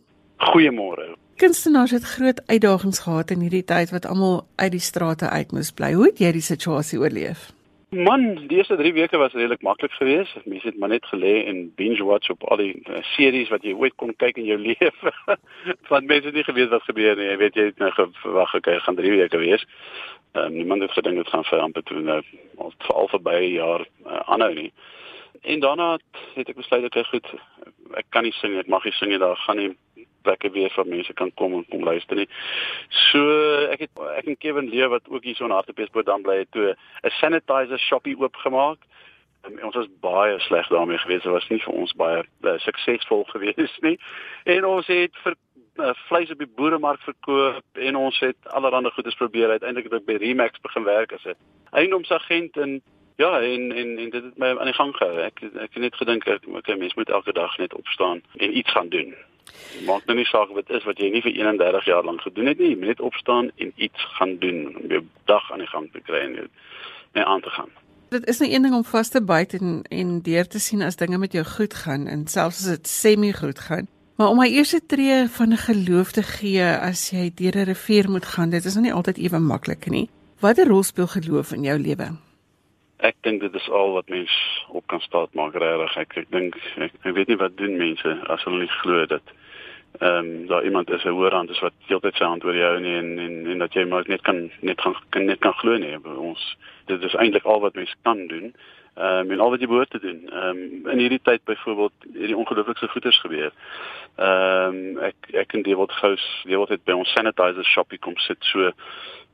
Goeiemôre. 0.51 1.15
Kunstenaars 1.37 1.91
het 1.91 2.03
groot 2.03 2.41
uitdagings 2.47 2.99
gehad 2.99 3.31
in 3.31 3.39
hierdie 3.39 3.63
tyd 3.63 3.89
wat 3.91 4.05
almal 4.05 4.47
uit 4.57 4.71
die 4.71 4.83
strate 4.83 5.29
uit 5.29 5.51
moes 5.51 5.71
bly. 5.71 5.93
Hoe 5.93 6.05
het 6.05 6.19
jy 6.19 6.31
die 6.31 6.41
situasie 6.41 6.99
oorleef? 6.99 7.53
Man, 7.89 8.35
die 8.47 8.57
eerste 8.57 8.75
3 8.77 8.93
weke 8.93 9.17
was 9.17 9.33
redelik 9.33 9.61
maklik 9.61 9.91
geweest. 9.91 10.45
Mense 10.45 10.67
het 10.67 10.77
maar 10.77 10.89
net 10.89 11.05
gelê 11.05 11.47
en 11.49 11.71
binge 11.75 12.03
watch 12.03 12.29
op 12.29 12.43
al 12.43 12.57
die 12.57 12.83
uh, 12.85 12.99
series 13.15 13.49
wat 13.49 13.63
jy 13.63 13.73
ooit 13.73 13.95
kon 13.95 14.13
kyk 14.15 14.37
in 14.37 14.45
jou 14.45 14.59
lewe. 14.67 15.13
Want 15.87 16.05
mense 16.05 16.29
het 16.29 16.35
nie 16.35 16.43
geweet 16.43 16.69
wat 16.69 16.85
gebeur 16.85 17.15
nie. 17.17 17.31
Jy 17.31 17.37
weet 17.37 17.55
jy 17.55 17.65
het 17.71 17.81
nou 17.81 17.89
gewag 17.95 18.49
gekry 18.49 18.77
gaan 18.79 18.95
3 18.99 19.15
weke 19.15 19.41
wees. 19.41 19.65
Ehm 20.31 20.45
um, 20.45 20.53
niemand 20.53 20.81
het 20.81 20.91
gedink 20.91 21.15
dit 21.15 21.27
gaan 21.27 21.43
vir 21.43 21.59
amper 21.59 21.83
toe 21.83 21.99
nou 21.99 22.21
vir 22.55 22.95
al 22.95 23.07
verby 23.07 23.37
jaar 23.55 23.85
uh, 24.05 24.19
aanhou 24.25 24.53
nie. 24.53 24.71
en 25.41 25.59
daarna 25.59 25.97
het 26.35 26.49
ek 26.49 26.55
besluit 26.55 26.83
ek 26.83 27.05
goed 27.07 27.27
ek 27.97 28.05
kan 28.09 28.23
nie 28.23 28.33
sing 28.41 28.57
ek 28.59 28.67
mag 28.67 28.83
nie 28.83 28.93
sing 28.97 29.13
daar 29.19 29.37
gaan 29.45 29.57
nie 29.57 29.71
plekke 30.23 30.51
weer 30.51 30.69
vir 30.75 30.85
mense 30.85 31.13
kan 31.13 31.31
kom 31.39 31.53
en 31.53 31.65
kom 31.71 31.83
luister 31.83 32.19
nie. 32.19 32.27
So 33.09 33.21
ek 33.73 33.85
het 33.85 34.01
ek 34.17 34.27
en 34.27 34.37
Kevin 34.37 34.69
Lee 34.69 34.87
wat 34.91 35.07
ook 35.07 35.23
hier 35.23 35.35
so 35.35 35.47
in 35.47 35.55
Hartbeespoort 35.55 36.09
dan 36.09 36.25
bly 36.25 36.41
het 36.43 36.51
toe 36.51 36.75
'n 36.75 37.15
sanitizer 37.21 37.79
shoppie 37.79 38.17
oopgemaak. 38.19 38.79
En 39.47 39.63
ons 39.63 39.75
was 39.75 39.87
baie 40.01 40.39
sleg 40.39 40.67
daarmee 40.67 40.97
geweest. 40.97 41.23
Dit 41.23 41.31
was 41.31 41.47
nie 41.49 41.61
vir 41.63 41.73
ons 41.73 41.93
baie 41.93 42.23
uh, 42.43 42.57
suksesvol 42.59 43.23
geweest 43.33 43.81
nie. 43.81 43.97
En 44.43 44.65
ons 44.65 44.87
het 44.87 45.15
vir 45.23 45.35
uh, 45.79 45.93
vleis 46.07 46.31
op 46.31 46.37
die 46.37 46.51
boeremark 46.55 47.01
verkoop 47.01 47.63
en 47.73 47.95
ons 47.95 48.19
het 48.19 48.37
allerlei 48.47 48.91
goedes 48.91 49.15
probeer. 49.15 49.49
Uiteindelik 49.49 49.91
het 49.91 49.99
ek 50.01 50.05
by 50.05 50.17
Remax 50.21 50.61
begin 50.61 50.83
werk 50.83 51.13
as 51.13 51.25
'n 51.25 51.37
eiendomsagent 51.71 52.57
en 52.57 52.81
Ja, 53.19 53.41
en 53.41 53.71
en 53.71 53.97
en 53.97 54.09
dit 54.09 54.23
het 54.23 54.37
my 54.37 54.47
aan 54.47 54.69
die 54.71 54.73
gang 54.73 54.95
gehou. 54.95 55.17
Ek 55.19 55.41
ek 55.43 55.73
het 55.73 55.83
net 55.83 55.95
gedink 55.95 56.23
ek 56.25 56.45
okay, 56.47 56.75
mens 56.75 56.93
moet 56.93 57.09
elke 57.09 57.33
dag 57.33 57.57
net 57.57 57.73
opstaan 57.73 58.21
en 58.35 58.57
iets 58.57 58.71
gaan 58.71 58.89
doen. 58.89 59.11
Maak 59.85 60.05
nou 60.05 60.15
nie 60.17 60.25
saak 60.25 60.53
wat 60.55 60.69
is 60.69 60.85
wat 60.87 61.01
jy 61.03 61.09
nie 61.11 61.21
vir 61.21 61.35
31 61.35 61.85
jaar 61.85 62.07
lank 62.07 62.21
gedoen 62.21 62.47
het 62.47 62.63
nie, 62.63 62.69
jy 62.69 62.77
moet 62.77 62.93
net 62.93 63.03
opstaan 63.03 63.51
en 63.55 63.73
iets 63.75 64.05
gaan 64.15 64.37
doen 64.39 64.71
om 64.71 64.87
jou 64.87 65.03
dag 65.25 65.51
aan 65.51 65.65
die 65.65 65.67
gang 65.67 65.91
te 65.91 65.99
kry 65.99 66.23
en 66.29 66.37
net 67.11 67.25
aan 67.25 67.41
te 67.41 67.49
gaan. 67.49 67.75
Dit 68.09 68.27
is 68.27 68.39
nou 68.39 68.51
een 68.51 68.61
ding 68.61 68.75
om 68.75 68.87
vas 68.87 69.09
te 69.09 69.23
byt 69.23 69.59
en 69.59 69.81
en 69.89 70.21
deur 70.21 70.47
te 70.47 70.59
sien 70.59 70.81
as 70.81 70.95
dinge 70.95 71.17
met 71.17 71.35
jou 71.35 71.43
goed 71.43 71.73
gaan 71.73 72.07
en 72.07 72.27
selfs 72.27 72.63
as 72.63 72.71
dit 72.77 72.87
semi 72.87 73.33
goed 73.33 73.59
gaan. 73.59 73.91
Maar 74.19 74.27
om 74.27 74.37
my 74.37 74.49
eerste 74.51 74.81
tree 74.85 75.27
van 75.31 75.55
geloof 75.57 76.11
te 76.11 76.23
gee 76.27 76.63
as 76.63 77.09
jy 77.09 77.29
deur 77.35 77.55
'n 77.55 77.69
rivier 77.71 78.09
moet 78.11 78.25
gaan, 78.25 78.49
dit 78.49 78.65
is 78.65 78.75
nie 78.75 78.93
altyd 78.93 79.17
ewe 79.17 79.39
maklik 79.39 79.87
nie. 79.87 80.09
Watter 80.39 80.67
rol 80.67 80.83
speel 80.83 81.07
geloof 81.07 81.51
in 81.51 81.63
jou 81.63 81.79
lewe? 81.79 82.07
Ek 82.97 83.15
dink 83.21 83.39
dit 83.41 83.53
is 83.55 83.69
al 83.69 83.91
wat 83.91 84.09
mens 84.09 84.31
op 84.69 84.87
kan 84.87 84.99
staat 84.99 85.33
maak 85.33 85.53
regtig. 85.53 85.97
Ek 85.97 86.17
ek 86.17 86.31
dink 86.31 86.55
ek, 86.77 86.91
ek 87.03 87.15
weet 87.15 87.27
nie 87.27 87.37
wat 87.37 87.57
doen 87.57 87.77
mense 87.77 88.09
as 88.27 88.43
hulle 88.43 88.59
nie 88.59 88.75
glo 88.81 89.05
dat 89.05 89.23
ehm 89.97 90.25
um, 90.25 90.47
daar 90.47 90.63
iemand 90.63 90.89
is 90.89 91.03
'n 91.03 91.09
hoër 91.09 91.33
hand 91.33 91.49
is 91.49 91.59
wat 91.59 91.73
heeltyd 91.85 92.15
sy 92.15 92.23
hand 92.23 92.43
oor 92.43 92.55
jou 92.55 92.79
nie 92.79 92.95
en 92.95 93.19
en 93.19 93.47
en 93.47 93.57
dat 93.57 93.73
jy 93.73 93.85
maar 93.85 94.03
net 94.07 94.21
kan 94.21 94.51
net 94.61 94.81
gaan 94.81 94.95
kan 95.09 95.25
net 95.25 95.39
kan 95.39 95.53
glo 95.53 95.77
nie. 95.77 95.97
Ons 96.03 96.57
dit 96.85 97.03
is 97.03 97.13
eintlik 97.15 97.43
al 97.43 97.59
wat 97.59 97.73
mens 97.75 97.95
kan 98.01 98.27
doen. 98.27 98.53
Ehm 98.95 99.19
um, 99.19 99.31
en 99.31 99.39
al 99.39 99.49
wat 99.49 99.59
jy 99.59 99.67
behoort 99.67 99.89
te 99.89 99.99
doen. 99.99 100.29
Ehm 100.29 100.57
um, 100.57 100.89
in 100.89 100.99
hierdie 100.99 101.21
tyd 101.23 101.43
byvoorbeeld 101.43 101.93
hierdie 102.13 102.37
ongelooflikste 102.37 102.87
goeders 102.87 103.19
gebeur. 103.19 103.51
Ehm 104.15 104.75
um, 104.75 104.97
ek 104.97 105.15
ek 105.31 105.53
en 105.53 105.61
Dewald 105.61 105.91
Gous, 105.91 106.43
Dewald 106.43 106.69
het 106.69 106.83
by 106.83 106.91
ons 106.91 107.11
sanitizer 107.11 107.65
shoppie 107.65 107.99
kom 107.99 108.17
sit 108.17 108.37
so 108.39 108.71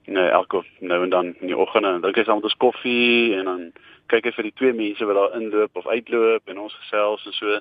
nee, 0.05 0.27
elke 0.29 0.63
nou 0.79 1.03
en 1.03 1.09
dan 1.09 1.25
in 1.25 1.47
die 1.47 1.57
oggende 1.57 1.88
en 1.88 2.01
drink 2.01 2.15
hy 2.15 2.24
saam 2.24 2.35
met 2.35 2.50
ons 2.50 2.57
koffie 2.57 3.35
en 3.35 3.45
dan 3.45 3.71
kyk 4.07 4.25
hy 4.25 4.31
vir 4.31 4.43
die 4.43 4.57
twee 4.59 4.74
mense 4.74 5.05
wat 5.05 5.15
daar 5.15 5.41
inloop 5.41 5.75
of 5.81 5.88
uitloop 5.88 6.50
en 6.50 6.59
ons 6.59 6.79
gesels 6.81 7.25
en 7.25 7.33
so. 7.33 7.59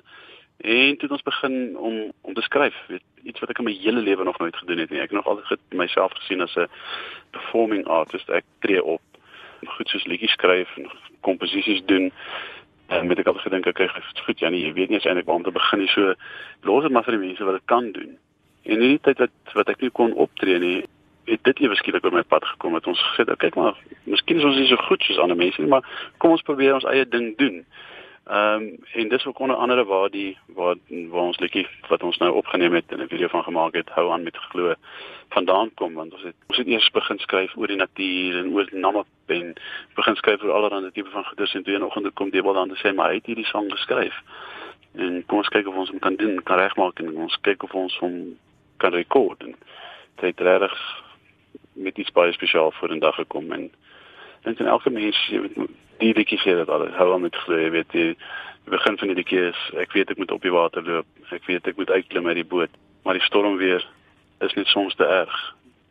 En 0.57 0.97
toe 0.97 1.07
het 1.07 1.11
ons 1.11 1.21
begin 1.21 1.77
om 1.77 2.11
om 2.21 2.33
te 2.33 2.41
skryf, 2.41 2.75
weet 2.87 3.03
iets 3.23 3.39
wat 3.39 3.49
ek 3.49 3.59
in 3.59 3.67
my 3.67 3.73
hele 3.81 4.01
lewe 4.01 4.23
nog 4.23 4.37
nooit 4.37 4.55
gedoen 4.55 4.77
het 4.77 4.89
nie. 4.89 4.99
Ek 5.01 5.11
het 5.11 5.19
nog 5.19 5.27
altyd 5.27 5.59
myself 5.69 6.13
gesien 6.13 6.41
as 6.41 6.55
'n 6.55 6.67
performing 7.31 7.85
artist. 7.87 8.29
Ek 8.29 8.43
tree 8.59 8.83
op 8.83 9.01
goed 9.65 9.89
soos 9.89 10.05
liedjies 10.05 10.31
skryf 10.31 10.77
en 10.77 10.89
komposisies 11.21 11.85
doen. 11.85 12.11
En 12.87 13.07
met 13.07 13.19
ek 13.19 13.27
altyd 13.27 13.41
gedink 13.41 13.67
ek 13.67 13.75
kyk 13.75 13.91
goed 14.25 14.39
Janie, 14.39 14.65
jy 14.65 14.73
weet 14.73 14.89
nie 14.89 14.97
eens 14.97 15.05
eintlik 15.05 15.25
waar 15.25 15.35
om 15.35 15.43
te 15.43 15.51
begin 15.51 15.79
nie. 15.79 15.87
So 15.87 16.13
los 16.61 16.83
dit 16.83 16.91
maar 16.91 17.03
vir 17.03 17.17
die 17.17 17.27
mense 17.27 17.43
wat 17.43 17.53
dit 17.53 17.65
kan 17.65 17.91
doen. 17.91 18.17
En 18.63 18.81
in 18.81 18.89
die 18.89 18.99
tyd 19.01 19.17
wat 19.17 19.31
wat 19.53 19.69
ek 19.69 19.81
nie 19.81 19.89
kon 19.89 20.13
optree 20.13 20.59
nie, 20.59 20.83
het 21.25 21.43
dit 21.43 21.59
ewe 21.59 21.75
skielik 21.75 22.05
op 22.05 22.13
my 22.13 22.23
pad 22.23 22.45
gekom 22.45 22.73
het 22.77 22.87
ons 22.87 23.01
gesê, 23.01 23.25
kyk 23.37 23.55
maar, 23.55 23.77
miskien 24.03 24.37
is 24.37 24.45
ons 24.45 24.57
nie 24.57 24.67
so 24.69 24.77
goed 24.87 25.01
soos 25.03 25.17
ander 25.21 25.37
mense 25.37 25.61
nie, 25.61 25.69
maar 25.69 25.85
kom 26.17 26.35
ons 26.35 26.45
probeer 26.45 26.77
ons 26.77 26.87
eie 26.89 27.05
ding 27.09 27.33
doen. 27.37 27.63
Ehm 28.25 28.61
um, 28.61 28.77
en 28.93 29.09
dis 29.09 29.25
ook 29.25 29.39
onder 29.39 29.55
andere 29.55 29.85
waar 29.85 30.09
die 30.09 30.37
waar 30.45 30.75
waar 30.87 31.21
ons 31.21 31.39
liedjie 31.39 31.67
wat 31.87 32.03
ons 32.03 32.17
nou 32.17 32.33
opgeneem 32.33 32.73
het 32.73 32.85
en 32.87 33.01
'n 33.01 33.07
video 33.07 33.27
van 33.27 33.43
gemaak 33.43 33.73
het, 33.73 33.89
hou 33.89 34.11
aan 34.11 34.23
met 34.23 34.37
glo 34.37 34.73
vandaan 35.29 35.73
kom 35.73 35.93
want 35.93 36.13
ons 36.13 36.23
het 36.23 36.35
ons 36.47 36.57
het 36.57 36.67
eers 36.67 36.89
begin 36.89 37.19
skryf 37.19 37.55
oor 37.55 37.67
die 37.67 37.77
natuur 37.77 38.39
en 38.39 38.53
oor 38.53 38.67
Namib 38.71 39.05
en 39.25 39.53
begin 39.95 40.15
skryf 40.15 40.43
oor 40.43 40.51
allerlei 40.51 40.91
tipe 40.91 41.09
van 41.09 41.25
goeders 41.25 41.53
en 41.53 41.63
toe 41.63 41.77
'n 41.77 41.83
oggend 41.83 42.13
kom 42.13 42.29
die 42.29 42.43
wel 42.43 42.53
dan 42.53 42.69
te 42.69 42.81
sê 42.81 42.93
maar 42.95 43.09
hy 43.09 43.15
het 43.15 43.25
hierdie 43.25 43.45
sang 43.45 43.71
geskryf. 43.71 44.15
En 44.95 45.23
kom 45.25 45.37
ons 45.37 45.49
kyk 45.49 45.67
of 45.67 45.75
ons 45.75 45.89
hom 45.89 45.99
kan 45.99 46.15
doen, 46.15 46.43
kan 46.43 46.57
regmaak 46.57 46.99
en 46.99 47.17
ons 47.17 47.37
kyk 47.41 47.63
of 47.63 47.73
ons 47.73 47.97
hom 47.97 48.37
kan 48.77 48.93
rekord 48.93 49.43
en 49.43 49.55
dit 50.15 50.25
het 50.25 50.39
regtig 50.39 51.03
met 51.73 51.97
iets 51.97 52.11
baie 52.11 52.31
spesiaal 52.31 52.71
vir 52.71 52.95
'n 52.95 52.99
dag 52.99 53.15
gekom 53.15 53.51
en 53.51 53.71
dink 54.45 54.61
en 54.61 54.71
elke 54.71 54.93
mens 54.93 55.19
jy 55.31 55.41
weet 55.43 55.59
die 56.01 56.13
liedjie 56.13 56.39
sê 56.43 56.55
dat 56.57 56.69
alles. 56.69 56.95
Hou 56.99 57.11
aan 57.13 57.25
met 57.25 57.35
glo 57.45 57.59
jy 57.59 57.69
weet 57.73 57.91
die, 57.95 58.09
die 58.65 58.73
begin 58.73 58.97
van 59.01 59.11
die 59.11 59.19
liedjie 59.19 59.43
is 59.51 59.61
ek 59.81 59.93
weet 59.97 60.11
ek 60.13 60.21
moet 60.21 60.33
op 60.35 60.43
die 60.45 60.53
water 60.53 60.83
loop 60.85 61.33
ek 61.35 61.45
weet 61.49 61.67
ek 61.71 61.79
moet 61.81 61.93
uitklim 61.93 62.27
uit 62.31 62.41
die 62.41 62.49
boot 62.55 62.73
maar 63.05 63.17
die 63.17 63.27
storm 63.27 63.57
weer 63.61 63.83
is 64.41 64.53
net 64.57 64.67
soms 64.67 64.95
te 64.97 65.05
erg. 65.05 65.35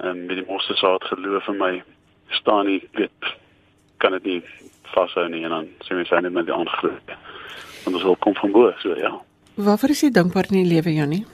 En 0.03 0.27
met 0.27 0.41
die 0.41 0.47
mosse 0.49 0.75
saad 0.77 1.05
geloof 1.07 1.47
in 1.49 1.61
my 1.61 1.75
staan 2.29 2.67
nie 2.67 2.83
weet 2.99 3.35
kan 4.03 4.13
dit 4.19 4.25
nie 4.25 4.41
vashou 4.95 5.29
nie 5.29 5.45
en 5.45 5.55
dan 5.55 5.69
sê 5.87 5.95
mens 5.95 6.11
net 6.11 6.33
met 6.33 6.49
die 6.49 6.55
aangloop 6.55 7.15
want 7.85 7.97
ons 7.97 8.07
wil 8.09 8.19
kom 8.27 8.35
van 8.41 8.53
bo 8.53 8.73
so 8.83 8.97
ja. 8.99 9.13
Waarvoor 9.55 9.95
is 9.95 10.03
jy 10.03 10.11
dankbaar 10.11 10.51
in 10.51 10.63
die 10.63 10.71
lewe 10.75 10.95
Jannie 10.95 11.25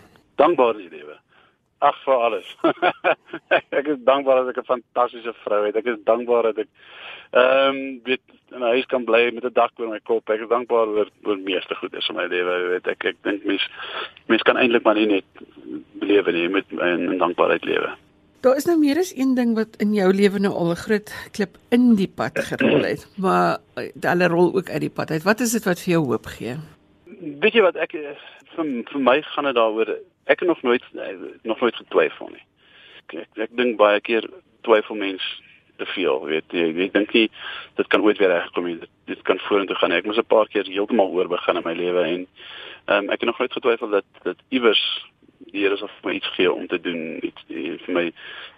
Dankbaar 0.41 0.77
in 0.77 0.89
die 0.89 0.99
lewe 0.99 1.10
Ag 1.81 1.97
vir 2.05 2.25
alles. 2.27 2.49
ek 3.79 3.87
is 3.89 4.03
dankbaar 4.05 4.43
dat 4.43 4.53
ek 4.53 4.61
'n 4.63 4.71
fantastiese 4.73 5.33
vrou 5.45 5.63
het. 5.65 5.77
Ek 5.77 5.87
is 5.89 6.03
dankbaar 6.05 6.51
dat 6.51 6.67
ek 6.67 6.69
ehm 7.31 7.77
um, 7.77 8.01
weet 8.05 8.21
in 8.53 8.61
'n 8.61 8.73
huis 8.75 8.87
kan 8.87 9.05
bly 9.05 9.31
met 9.33 9.45
'n 9.45 9.53
dak 9.55 9.73
oor 9.79 9.89
my 9.89 10.01
kop. 10.05 10.29
Ek 10.31 10.41
is 10.41 10.49
dankbaar 10.49 10.87
oor 10.89 11.09
oor 11.25 11.39
meeste 11.39 11.75
goed 11.75 11.95
is 11.95 12.09
in 12.09 12.17
my 12.17 12.27
lewe. 12.27 12.69
Weet 12.75 12.87
ek 12.87 13.05
ek 13.05 13.17
dink 13.23 13.45
mens 13.45 13.65
mens 14.27 14.43
kan 14.43 14.57
eintlik 14.57 14.85
maar 14.85 14.95
nie 14.95 15.07
net 15.07 15.25
lewe 16.01 16.33
nie 16.33 16.49
met 16.49 16.65
in, 16.71 17.13
in 17.13 17.19
dankbaarheid 17.19 17.65
lewe. 17.65 17.97
Daar 18.41 18.57
is 18.57 18.65
nou 18.65 18.79
meer 18.81 18.97
as 18.99 19.13
een 19.17 19.35
ding 19.35 19.55
wat 19.55 19.77
in 19.85 19.95
jou 19.95 20.13
lewe 20.13 20.39
nou 20.39 20.53
al 20.53 20.71
'n 20.73 20.83
groot 20.85 21.09
klip 21.33 21.57
in 21.71 21.95
die 21.97 22.09
pad 22.09 22.39
gerol 22.39 22.85
het, 22.85 23.07
maar 23.25 23.59
eh, 23.77 23.93
hulle 24.01 24.29
rol 24.29 24.55
ook 24.57 24.71
uit 24.71 24.81
die 24.81 24.91
pad 24.91 25.11
uit. 25.11 25.23
Wat 25.23 25.41
is 25.41 25.53
dit 25.53 25.65
wat 25.65 25.81
vir 25.81 25.93
jou 25.93 26.05
hoop 26.05 26.27
gee? 26.27 26.57
Weet 27.41 27.55
jy 27.55 27.63
wat 27.63 27.77
ek 27.77 27.93
vir 28.57 28.67
vir 28.93 29.01
my 29.01 29.23
gaan 29.23 29.45
dit 29.45 29.55
daaroor 29.55 29.97
ek 30.31 30.43
het 30.43 30.49
nog 30.49 30.63
nooit 30.63 30.85
nog 31.43 31.61
nooit 31.61 31.77
getwyfel 31.77 32.33
nie. 32.33 32.45
Ek 33.07 33.15
ek, 33.25 33.31
ek 33.49 33.55
dink 33.59 33.79
baie 33.81 34.01
keer 34.01 34.27
twyfel 34.67 34.99
mense 35.01 35.31
te 35.81 35.87
veel, 35.95 36.19
weet 36.29 36.55
jy. 36.55 36.67
Ek 36.87 36.95
dink 36.95 37.15
nie 37.17 37.29
dit 37.79 37.89
kan 37.93 38.05
ooit 38.05 38.19
weer 38.21 38.33
regkom 38.35 38.69
nie. 38.69 38.79
Dit, 38.83 38.93
dit 39.11 39.23
kan 39.29 39.41
vorentoe 39.49 39.77
gaan. 39.81 39.95
Ek 39.97 40.09
moes 40.09 40.21
'n 40.21 40.33
paar 40.35 40.49
keer 40.49 40.69
heeltemal 40.69 41.15
oor 41.17 41.29
begin 41.29 41.57
in 41.57 41.67
my 41.67 41.75
lewe 41.75 42.05
en 42.05 42.27
ehm 42.87 43.05
um, 43.05 43.11
ek 43.11 43.21
het 43.21 43.31
nog 43.31 43.39
nooit 43.39 43.53
getwyfel 43.59 43.89
dat 43.97 44.05
dat 44.23 44.39
iewers 44.49 44.85
die 45.51 45.65
Here 45.65 45.77
sal 45.77 45.89
vir 45.89 46.11
my 46.11 46.15
iets 46.15 46.31
gee 46.37 46.53
om 46.53 46.67
te 46.67 46.81
doen, 46.81 47.19
iets 47.25 47.43
die, 47.49 47.79
vir 47.85 47.95
my 47.95 48.05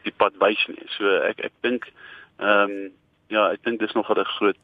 die 0.05 0.12
pad 0.17 0.35
wys 0.43 0.67
nie. 0.69 0.88
So 0.99 1.17
ek 1.31 1.41
ek 1.41 1.55
dink 1.61 1.88
ehm 2.38 2.71
um, 2.71 2.91
ja, 3.33 3.49
ek 3.52 3.62
dink 3.64 3.81
dis 3.81 3.95
nog 3.97 4.11
'n 4.11 4.25
groot 4.37 4.59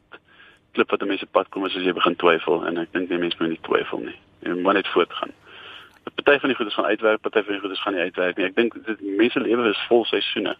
klip 0.73 0.91
wat 0.91 1.05
mense 1.05 1.25
pad 1.25 1.49
kom 1.49 1.65
as 1.65 1.73
jy 1.73 1.93
begin 1.93 2.15
twyfel 2.15 2.65
en 2.67 2.77
ek 2.77 2.93
dink 2.93 3.09
die 3.09 3.17
mense 3.17 3.37
moet 3.39 3.49
nie 3.49 3.65
twyfel 3.67 3.99
nie. 3.99 4.17
Jy 4.45 4.53
moet 4.61 4.73
net 4.73 4.87
voortgaan. 4.87 5.33
Party 6.03 6.39
van 6.39 6.49
die 6.49 6.57
goedes 6.57 6.73
gaan 6.73 6.85
uitwerk, 6.85 7.21
party 7.21 7.43
van 7.43 7.53
die 7.53 7.61
goedes 7.61 7.81
gaan 7.81 7.93
nie 7.93 8.01
uitwerk 8.01 8.37
nie. 8.37 8.45
Ek 8.45 8.55
dink 8.55 8.77
dit 8.85 9.01
mense 9.01 9.39
lewe 9.39 9.69
is 9.69 9.87
vol 9.87 10.05
seisoene. 10.05 10.55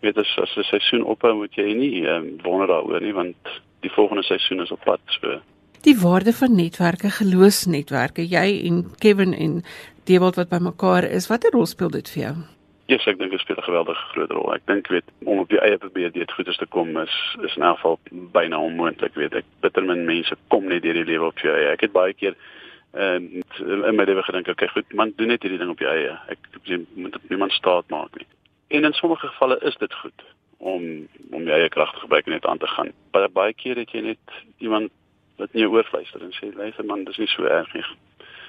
Jy 0.00 0.08
weet 0.08 0.18
as 0.18 0.38
as 0.42 0.56
'n 0.56 0.62
seisoen 0.70 1.04
ophou, 1.04 1.34
moet 1.34 1.54
jy 1.54 1.74
nie 1.74 2.06
um, 2.06 2.36
wonder 2.42 2.66
daaroor 2.66 3.00
nie 3.00 3.14
want 3.14 3.36
die 3.80 3.90
volgende 3.90 4.22
seisoen 4.22 4.60
is 4.60 4.70
op 4.70 4.84
pad. 4.84 5.00
So 5.20 5.40
die 5.82 5.96
waarde 5.98 6.32
van 6.32 6.54
netwerke, 6.54 7.10
geloofsnetwerke, 7.10 8.26
jy 8.26 8.60
en 8.66 8.84
Kevin 8.98 9.34
en 9.34 9.62
Dewald 10.04 10.36
wat 10.36 10.48
bymekaar 10.48 11.04
is, 11.04 11.28
watter 11.28 11.52
rol 11.54 11.66
speel 11.66 11.90
dit 11.90 12.08
vir 12.10 12.22
jou? 12.22 12.36
Ja, 12.88 12.96
yes, 12.96 13.06
ek 13.10 13.18
dink 13.20 13.34
dit 13.34 13.40
speel 13.40 13.56
'n 13.60 13.68
geweldige 13.68 14.04
groot 14.12 14.30
rol. 14.30 14.54
Ek 14.54 14.64
dink 14.66 14.88
weet 14.88 15.04
om 15.24 15.38
op 15.38 15.50
jou 15.50 15.60
eie 15.60 15.78
probeer 15.78 16.12
dit 16.12 16.32
goeders 16.32 16.56
te 16.56 16.66
kom 16.66 16.96
is 16.96 17.36
is 17.44 17.56
in 17.56 17.62
elk 17.62 17.76
geval 17.76 17.98
byna 18.32 18.58
onmoontlik, 18.58 19.14
weet 19.14 19.34
ek. 19.34 19.44
Bitter 19.60 19.84
min 19.84 20.06
mense 20.06 20.34
kom 20.48 20.64
net 20.68 20.82
deur 20.82 20.94
die 20.94 21.04
lewe 21.04 21.26
op 21.26 21.38
jou 21.38 21.54
eie. 21.54 21.72
Ek 21.72 21.80
het 21.80 21.92
baie 21.92 22.14
keer 22.14 22.34
en 22.90 23.42
in 23.58 23.94
my 23.96 24.04
lewe 24.04 24.22
gedink 24.22 24.48
okay 24.48 24.68
goed 24.68 24.92
man 24.92 25.12
doen 25.16 25.28
net 25.28 25.42
hierdie 25.42 25.58
ding 25.60 25.70
op 25.70 25.80
jou 25.82 25.90
eie. 25.92 26.14
Ek 26.32 26.38
moet 26.94 27.16
op 27.16 27.28
niemand 27.28 27.52
staat 27.52 27.88
maak 27.88 28.16
nie. 28.16 28.26
En 28.68 28.84
in 28.84 28.92
sommige 28.92 29.26
gevalle 29.26 29.58
is 29.60 29.76
dit 29.76 29.94
goed 29.94 30.24
om 30.58 31.08
om 31.30 31.42
jou 31.44 31.58
eie 31.58 31.68
krag 31.68 31.92
te 31.92 32.00
gebruik 32.00 32.26
en 32.26 32.32
net 32.32 32.46
aan 32.46 32.58
te 32.58 32.66
gaan. 32.66 32.92
Baie 33.10 33.28
baie 33.28 33.54
keer 33.54 33.76
het 33.76 33.90
jy 33.92 34.00
net 34.00 34.38
iemand 34.58 34.90
wat 35.36 35.52
nie 35.52 35.68
oorfluister 35.68 36.22
en 36.24 36.32
sê 36.32 36.48
luister 36.54 36.84
man 36.84 37.04
dis 37.04 37.18
nie 37.18 37.28
so 37.28 37.44
erg 37.44 37.72
nie. 37.74 37.84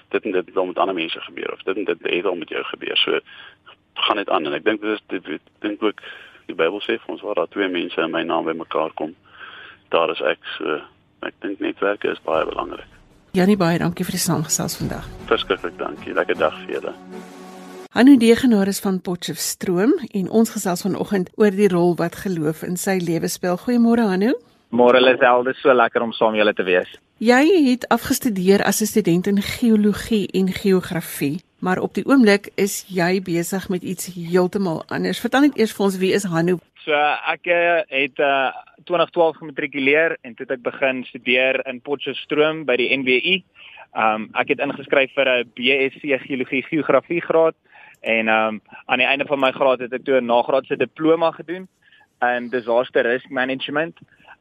Dit 0.09 0.25
en 0.25 0.31
dit 0.31 0.45
het 0.45 0.65
met 0.65 0.77
ander 0.77 0.95
mense 0.95 1.21
gebeur 1.21 1.53
of 1.53 1.63
dit 1.63 1.77
en 1.77 1.85
dit 1.85 2.05
het 2.09 2.25
al 2.25 2.35
met 2.35 2.49
jou 2.49 2.63
gebeur. 2.63 2.97
So 2.97 3.19
gaan 3.93 4.15
net 4.15 4.29
aan. 4.29 4.45
En 4.45 4.53
ek 4.53 4.63
dink 4.63 4.81
dit 4.81 4.95
is 4.95 5.03
dit 5.07 5.41
dink 5.59 5.83
ook 5.83 5.99
die 6.47 6.55
Bybel 6.55 6.79
sê 6.81 6.95
vir 6.97 7.11
ons 7.13 7.21
waar 7.21 7.35
daar 7.35 7.51
twee 7.51 7.67
mense 7.67 8.01
in 8.01 8.11
my 8.11 8.23
naam 8.23 8.47
bymekaar 8.47 8.95
kom 8.95 9.15
daar 9.89 10.09
is 10.15 10.21
ek. 10.21 10.39
So 10.57 10.79
ek 11.27 11.35
dink 11.43 11.59
netwerke 11.59 12.09
is 12.09 12.23
baie 12.23 12.45
belangrik 12.45 12.98
Janie 13.31 13.57
baie 13.61 13.77
dankie 13.77 14.05
vir 14.07 14.15
die 14.17 14.21
saamgesels 14.23 14.75
vandag. 14.79 15.03
Verskriklik 15.29 15.75
dankie. 15.77 16.15
Lekker 16.17 16.37
dag 16.39 16.55
vir 16.63 16.79
julle. 16.79 16.93
Hanu 17.93 18.15
Degenaar 18.17 18.69
is 18.71 18.79
van 18.81 18.97
Potchefstroom 19.05 19.93
en 20.17 20.29
ons 20.29 20.49
gesels 20.49 20.81
vanoggend 20.81 21.29
oor 21.37 21.53
die 21.53 21.67
rol 21.69 21.93
wat 21.99 22.17
geloof 22.23 22.63
in 22.65 22.77
sy 22.77 22.97
lewe 22.97 23.29
speel. 23.29 23.59
Goeiemôre 23.61 24.07
Hanu. 24.09 24.33
Môre 24.73 25.01
Lisel, 25.01 25.43
dit 25.45 25.57
is 25.57 25.61
so 25.61 25.73
lekker 25.73 26.01
om 26.01 26.13
saam 26.13 26.37
julle 26.37 26.53
te 26.57 26.65
wees. 26.65 26.89
Jy 27.21 27.43
het 27.67 27.85
afgestudeer 27.93 28.63
as 28.65 28.81
'n 28.81 28.85
student 28.85 29.27
in 29.27 29.41
geologie 29.41 30.27
en 30.33 30.49
geografie, 30.53 31.41
maar 31.59 31.79
op 31.79 31.93
die 31.93 32.05
oomblik 32.05 32.49
is 32.55 32.85
jy 32.87 33.21
besig 33.21 33.69
met 33.69 33.83
iets 33.83 34.09
heeltemal 34.13 34.83
anders. 34.87 35.19
Vertel 35.19 35.41
net 35.41 35.57
eers 35.57 35.73
vir 35.73 35.85
ons 35.85 35.97
wie 35.97 36.13
is 36.13 36.23
Hanu? 36.23 36.59
So 36.89 36.97
ek 36.97 37.45
eh, 37.45 37.83
het 37.85 38.17
uh, 38.17 38.49
2012 38.89 39.35
gematrikuleer 39.37 40.15
en 40.25 40.33
toe 40.33 40.47
het 40.47 40.55
ek 40.55 40.63
begin 40.65 41.03
studeer 41.05 41.59
in 41.69 41.83
Potchefstroom 41.85 42.63
by 42.65 42.79
die 42.81 42.87
NWU. 42.97 43.35
Um 43.93 44.25
ek 44.41 44.55
het 44.55 44.63
ingeskryf 44.65 45.13
vir 45.13 45.29
'n 45.29 45.51
BSc 45.53 46.01
geologie 46.25 46.63
geografie 46.65 47.21
graad 47.21 47.53
en 48.01 48.29
um 48.33 48.57
aan 48.87 49.01
die 49.01 49.05
einde 49.05 49.27
van 49.29 49.39
my 49.39 49.51
graad 49.51 49.85
het 49.85 49.93
ek 49.93 50.05
toe 50.05 50.17
'n 50.17 50.25
nagraadse 50.25 50.77
diploma 50.81 51.29
gedoen 51.37 51.67
in 52.25 52.49
disaster 52.49 53.05
risk 53.05 53.29
management. 53.29 53.93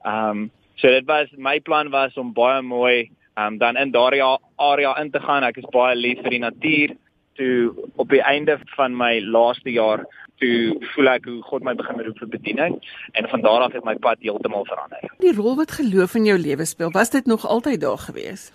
Um 0.05 0.50
so 0.76 0.88
dit 0.88 1.05
was 1.05 1.28
my 1.37 1.61
plan 1.61 1.90
was 1.90 2.17
om 2.17 2.33
baie 2.33 2.62
mooi 2.62 3.11
um 3.37 3.59
dan 3.59 3.76
in 3.76 3.93
daardie 3.93 4.25
area 4.57 4.97
in 4.97 5.11
te 5.11 5.21
gaan. 5.21 5.45
Ek 5.45 5.57
is 5.59 5.69
baie 5.73 5.97
lief 5.97 6.23
vir 6.23 6.31
die 6.31 6.45
natuur. 6.49 6.97
Toe 7.37 7.75
op 7.97 8.09
die 8.09 8.23
einde 8.23 8.59
van 8.76 8.97
my 8.97 9.21
laaste 9.21 9.71
jaar 9.71 10.07
toe 10.38 10.76
voel 10.95 11.11
ek 11.14 11.26
hoe 11.30 11.42
God 11.42 11.66
my 11.66 11.75
begin 11.78 12.00
roep 12.07 12.23
vir 12.23 12.30
bediening 12.35 12.78
en 13.12 13.28
van 13.33 13.45
daar 13.47 13.66
af 13.66 13.73
het 13.76 13.85
my 13.85 13.97
pad 13.97 14.23
heeltemal 14.25 14.66
verander. 14.68 15.04
Die 15.25 15.35
rol 15.37 15.57
wat 15.57 15.75
geloof 15.80 16.14
in 16.14 16.28
jou 16.30 16.38
lewe 16.38 16.64
speel, 16.64 16.90
was 16.95 17.11
dit 17.11 17.26
nog 17.26 17.47
altyd 17.47 17.80
daar 17.80 17.99
gewees? 17.99 18.50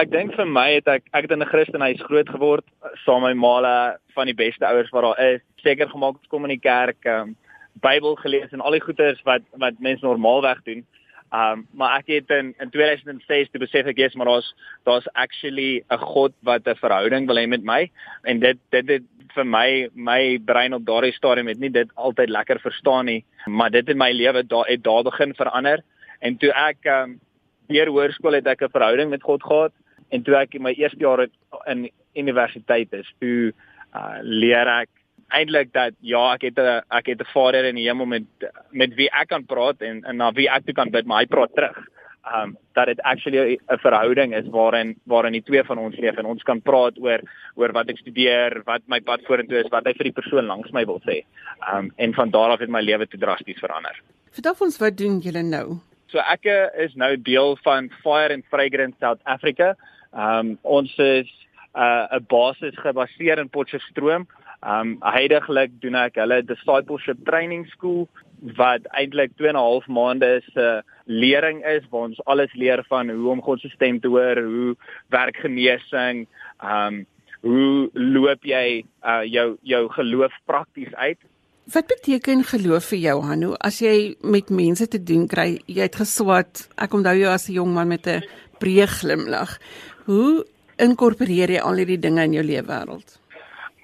Ek 0.00 0.10
dink 0.10 0.34
vir 0.36 0.46
my 0.46 0.68
het 0.76 0.88
ek 0.88 1.08
ek 1.12 1.26
het 1.26 1.32
in 1.34 1.42
'n 1.42 1.52
Christenhuis 1.52 2.02
groot 2.02 2.28
geword 2.28 2.64
saam 3.04 3.22
met 3.22 3.34
my 3.34 3.40
maale 3.46 3.98
van 4.14 4.26
die 4.26 4.34
beste 4.34 4.66
ouers 4.66 4.90
wat 4.90 5.02
daar 5.02 5.20
is. 5.34 5.40
Seker 5.56 5.88
gemaak 5.88 6.14
om 6.14 6.28
kom 6.28 6.44
in 6.44 6.56
die 6.56 6.68
kerk, 6.70 7.04
um, 7.04 7.36
Bybel 7.82 8.14
gelees 8.14 8.52
en 8.52 8.60
al 8.60 8.70
die 8.70 8.80
goeders 8.80 9.22
wat 9.22 9.42
wat 9.58 9.74
mense 9.78 10.04
normaalweg 10.04 10.62
doen. 10.62 10.86
Um 11.34 11.64
maar 11.72 11.98
ek 11.98 12.12
het 12.12 12.30
in 12.30 12.54
in 12.62 12.70
2006 12.70 13.50
te 13.50 13.58
besef 13.58 13.86
ek 13.90 13.98
is 13.98 14.14
maar 14.14 14.30
daar's 14.30 14.54
daar's 14.86 15.08
actually 15.12 15.82
'n 15.90 15.98
God 15.98 16.32
wat 16.42 16.68
'n 16.68 16.80
verhouding 16.84 17.26
wil 17.26 17.36
hê 17.36 17.46
met 17.48 17.64
my. 17.64 17.90
En 18.22 18.38
dit 18.38 18.58
dit 18.70 18.88
het 18.88 19.02
vir 19.34 19.46
my 19.46 19.88
my 19.94 20.38
brein 20.38 20.74
op 20.74 20.86
daardie 20.86 21.12
stadium 21.12 21.48
het 21.48 21.58
nie 21.58 21.70
dit 21.70 21.88
altyd 21.94 22.28
lekker 22.28 22.60
verstaan 22.60 23.06
nie 23.06 23.24
maar 23.46 23.70
dit 23.70 23.88
in 23.88 23.98
my 23.98 24.12
lewe 24.12 24.46
daar 24.46 24.66
het 24.66 24.82
daar 24.82 25.02
begin 25.02 25.34
verander. 25.34 25.82
En 26.20 26.36
toe 26.36 26.52
ek 26.52 26.84
um 26.84 27.20
deur 27.68 27.88
hoërskool 27.88 28.38
het 28.38 28.46
ek 28.46 28.62
'n 28.62 28.70
verhouding 28.70 29.10
met 29.10 29.22
God 29.22 29.42
gehad. 29.42 29.72
En 30.10 30.22
toe 30.22 30.36
ek 30.36 30.54
in 30.54 30.62
my 30.62 30.72
eerste 30.72 31.00
jaar 31.00 31.26
in 31.66 31.90
universiteit 32.14 32.92
is, 32.92 33.14
toe 33.20 33.52
uh, 33.94 34.18
leer 34.22 34.66
ek 34.68 34.88
eintlik 35.34 35.72
dat 35.74 35.96
ja, 36.00 36.22
ek 36.34 36.48
het 36.48 36.58
'n 36.58 36.82
ek 36.90 37.06
het 37.06 37.20
'n 37.20 37.32
Vader 37.32 37.64
in 37.64 37.76
die 37.76 37.88
hemel 37.88 38.06
met 38.06 38.24
met 38.70 38.94
wie 38.94 39.10
ek 39.10 39.28
kan 39.28 39.44
praat 39.44 39.82
en, 39.82 40.04
en 40.04 40.16
na 40.16 40.32
wie 40.32 40.48
ek 40.48 40.64
toe 40.64 40.74
kan 40.74 40.90
bid, 40.90 41.06
maar 41.06 41.20
hy 41.20 41.26
praat 41.26 41.54
terug. 41.54 41.78
Um 42.24 42.56
dat 42.72 42.86
dit 42.86 43.00
actually 43.00 43.58
'n 43.68 43.78
verhouding 43.78 44.34
is 44.34 44.46
waarin 44.48 44.96
waarin 45.06 45.32
die 45.32 45.42
twee 45.42 45.64
van 45.64 45.78
ons 45.78 45.96
leef 45.96 46.16
en 46.16 46.24
ons 46.24 46.42
kan 46.42 46.60
praat 46.62 46.98
oor 46.98 47.20
oor 47.54 47.72
wat 47.72 47.88
ek 47.88 47.98
studeer, 47.98 48.62
wat 48.64 48.82
my 48.86 49.00
pad 49.00 49.20
vorentoe 49.24 49.58
is, 49.58 49.70
wat 49.70 49.84
hy 49.84 49.92
vir 49.92 50.04
die 50.04 50.20
persoon 50.20 50.46
langs 50.46 50.72
my 50.72 50.84
wil 50.84 51.00
sê. 51.00 51.24
Um 51.72 51.92
en 51.96 52.14
van 52.14 52.30
daar 52.30 52.50
af 52.50 52.60
het 52.60 52.68
my 52.68 52.80
lewe 52.80 53.06
te 53.06 53.18
drasties 53.18 53.60
verander. 53.60 54.00
Vertel 54.30 54.54
ons 54.60 54.78
wat 54.78 54.96
doen 54.96 55.20
julle 55.20 55.42
nou? 55.42 55.78
So 56.06 56.18
ek 56.18 56.44
is 56.78 56.94
nou 56.94 57.16
deel 57.16 57.56
van 57.56 57.90
Fire 58.02 58.32
and 58.32 58.44
Fragrance 58.46 58.96
South 59.00 59.20
Africa. 59.24 59.76
Um 60.12 60.58
ons 60.62 60.98
is 60.98 61.28
'n 61.74 61.80
uh, 62.14 62.20
basis 62.28 62.76
gebaseer 62.78 63.38
in 63.38 63.48
Potchefstroom. 63.50 64.26
Um 64.64 64.96
heidaglik 65.04 65.70
doen 65.80 65.94
ek 65.94 66.16
hulle 66.22 66.42
discipleship 66.42 67.24
training 67.28 67.66
school 67.72 68.08
wat 68.56 68.86
eintlik 68.92 69.36
2 69.36 69.48
en 69.48 69.56
'n 69.56 69.64
half 69.64 69.86
maande 69.86 70.40
se 70.52 70.60
uh, 70.60 70.82
lering 71.06 71.64
is 71.64 71.84
waar 71.90 72.08
ons 72.08 72.24
alles 72.24 72.52
leer 72.54 72.84
van 72.88 73.10
hoe 73.10 73.30
om 73.30 73.42
God 73.42 73.60
se 73.60 73.68
stem 73.68 74.00
te 74.00 74.08
hoor, 74.08 74.36
hoe 74.36 74.76
werk 75.08 75.36
genesing, 75.36 76.26
um 76.60 77.06
hoe 77.40 77.90
loop 77.92 78.44
jy 78.44 78.84
uh, 79.04 79.24
jou 79.24 79.56
jou 79.62 79.88
geloof 79.88 80.32
prakties 80.46 80.94
uit 80.94 81.20
Wat 81.64 81.86
beteken 81.88 82.42
geloof 82.44 82.90
vir 82.92 82.98
jou 83.00 83.20
Hanu 83.24 83.54
as 83.64 83.78
jy 83.80 84.16
met 84.20 84.50
mense 84.52 84.84
te 84.92 84.98
doen 85.00 85.22
kry? 85.24 85.62
Jy 85.64 85.86
het 85.86 85.96
geswat. 85.96 86.66
Ek 86.76 86.92
onthou 86.92 87.14
jou 87.16 87.30
as 87.32 87.48
'n 87.48 87.56
jong 87.56 87.72
man 87.72 87.88
met 87.88 88.06
'n 88.06 88.20
breë 88.60 88.86
glimlag. 89.00 89.58
Hoe 90.04 90.44
inkorporeer 90.76 91.50
jy 91.50 91.60
al 91.60 91.76
hierdie 91.76 91.98
dinge 91.98 92.22
in 92.22 92.32
jou 92.32 92.44
lewe 92.44 92.66
wêreld? 92.68 93.23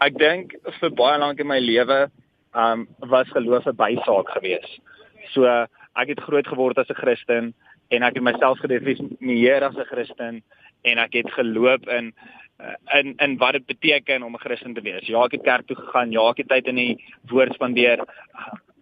Ek 0.01 0.17
dink 0.19 0.55
vir 0.81 0.91
baie 0.91 1.19
lank 1.19 1.41
in 1.41 1.47
my 1.47 1.59
lewe 1.61 2.09
um 2.55 2.89
was 2.99 3.29
geloof 3.29 3.67
'n 3.67 3.77
bysaak 3.77 4.29
geweest. 4.37 4.81
So 5.33 5.45
ek 5.47 6.09
het 6.09 6.21
groot 6.21 6.47
geword 6.47 6.79
as 6.79 6.89
'n 6.89 7.03
Christen 7.03 7.55
en 7.91 8.03
ek 8.03 8.15
het 8.15 8.23
myself 8.23 8.59
gedefinieer 8.59 9.63
as 9.63 9.77
'n 9.77 9.91
Christen 9.93 10.43
en 10.83 10.99
ek 10.99 11.13
het 11.13 11.31
geloop 11.31 11.89
in 11.89 12.15
uh, 12.61 12.99
in 12.99 13.15
in 13.17 13.37
wat 13.39 13.53
dit 13.53 13.67
beteken 13.67 14.23
om 14.23 14.35
'n 14.35 14.45
Christen 14.45 14.75
te 14.75 14.81
wees. 14.81 15.07
Ja, 15.07 15.25
ek 15.25 15.33
het 15.33 15.43
kerk 15.43 15.67
toe 15.67 15.77
gegaan, 15.77 16.11
ja, 16.11 16.29
ek 16.31 16.37
het 16.37 16.49
tyd 16.49 16.67
in 16.67 16.77
die 16.77 17.05
woord 17.29 17.53
spandeer, 17.53 18.05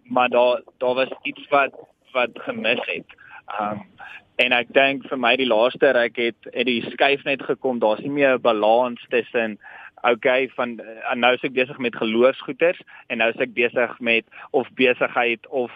maar 0.03 0.29
daar 0.29 0.61
daar 0.77 0.95
was 0.95 1.11
iets 1.23 1.47
wat 1.49 1.73
wat 2.13 2.31
gemis 2.33 2.85
het. 2.85 3.09
Um 3.59 3.83
en 4.35 4.51
ek 4.51 4.73
dink 4.73 5.03
vir 5.07 5.17
my 5.19 5.35
die 5.35 5.47
laaste 5.47 5.87
ek 5.87 6.15
het 6.15 6.47
het 6.53 6.65
die 6.65 6.81
skuif 6.91 7.23
net 7.23 7.41
gekom, 7.43 7.79
daar's 7.79 7.99
nie 7.99 8.09
meer 8.09 8.35
'n 8.35 8.41
balans 8.41 9.05
tussen 9.09 9.59
okay 10.03 10.49
van 10.55 10.79
uh, 10.79 11.15
nou 11.15 11.33
is 11.33 11.43
ek 11.43 11.53
besig 11.57 11.77
met 11.77 11.95
geloofsgoeders 11.95 12.79
en 13.07 13.17
nou 13.17 13.29
is 13.29 13.43
ek 13.43 13.53
besig 13.53 13.99
met 13.99 14.25
of 14.51 14.67
besigheid 14.75 15.47
of 15.49 15.71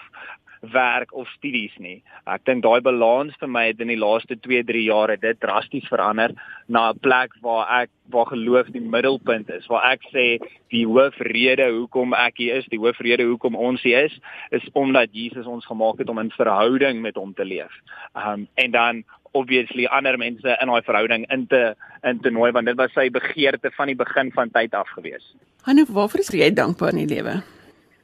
werk 0.72 1.12
of 1.14 1.28
studies 1.36 1.74
nie. 1.78 1.98
Ek 2.30 2.44
dink 2.48 2.64
daai 2.64 2.80
balans 2.84 3.36
vir 3.42 3.50
my 3.52 3.66
het 3.68 3.82
in 3.84 3.92
die 3.92 4.00
laaste 4.00 4.38
2-3 4.40 4.84
jaar 4.86 5.12
dit 5.20 5.40
drasties 5.44 5.88
verander 5.92 6.32
na 6.68 6.92
'n 6.92 7.00
plek 7.04 7.36
waar 7.42 7.84
ek 7.84 7.90
waar 8.10 8.28
geloof 8.32 8.72
die 8.72 8.82
middelpunt 8.82 9.50
is, 9.50 9.68
waar 9.68 9.92
ek 9.92 10.02
sê 10.14 10.40
die 10.72 10.86
hoofrede 10.86 11.68
hoekom 11.68 12.14
ek 12.14 12.38
hier 12.38 12.56
is, 12.56 12.66
die 12.72 12.80
hoofrede 12.80 13.24
hoekom 13.24 13.56
ons 13.56 13.82
hier 13.84 14.06
is, 14.06 14.20
is 14.52 14.64
omdat 14.74 15.10
Jesus 15.12 15.46
ons 15.46 15.66
gemaak 15.66 16.00
het 16.00 16.10
om 16.10 16.20
in 16.20 16.32
verhouding 16.32 17.02
met 17.02 17.16
hom 17.16 17.34
te 17.34 17.46
leef. 17.46 17.72
Um 18.16 18.48
en 18.56 18.72
dan 18.72 19.04
obviously 19.34 19.88
ander 19.88 20.18
mense 20.18 20.58
in 20.62 20.72
daai 20.72 20.86
verhouding 20.86 21.26
in 21.34 21.48
te 21.48 21.64
in 22.04 22.22
te 22.22 22.32
nooi 22.32 22.52
want 22.52 22.70
dit 22.70 22.78
was 22.78 22.94
sy 22.94 23.10
begeerte 23.10 23.72
van 23.78 23.92
die 23.92 24.00
begin 24.00 24.32
van 24.36 24.54
tyd 24.54 24.74
af 24.78 24.90
gewees. 24.98 25.34
Hanu, 25.68 25.86
waarvoor 25.90 26.26
is 26.26 26.32
jy 26.34 26.54
dankbaar 26.54 26.96
in 26.96 27.06
die 27.06 27.12
lewe? 27.16 27.42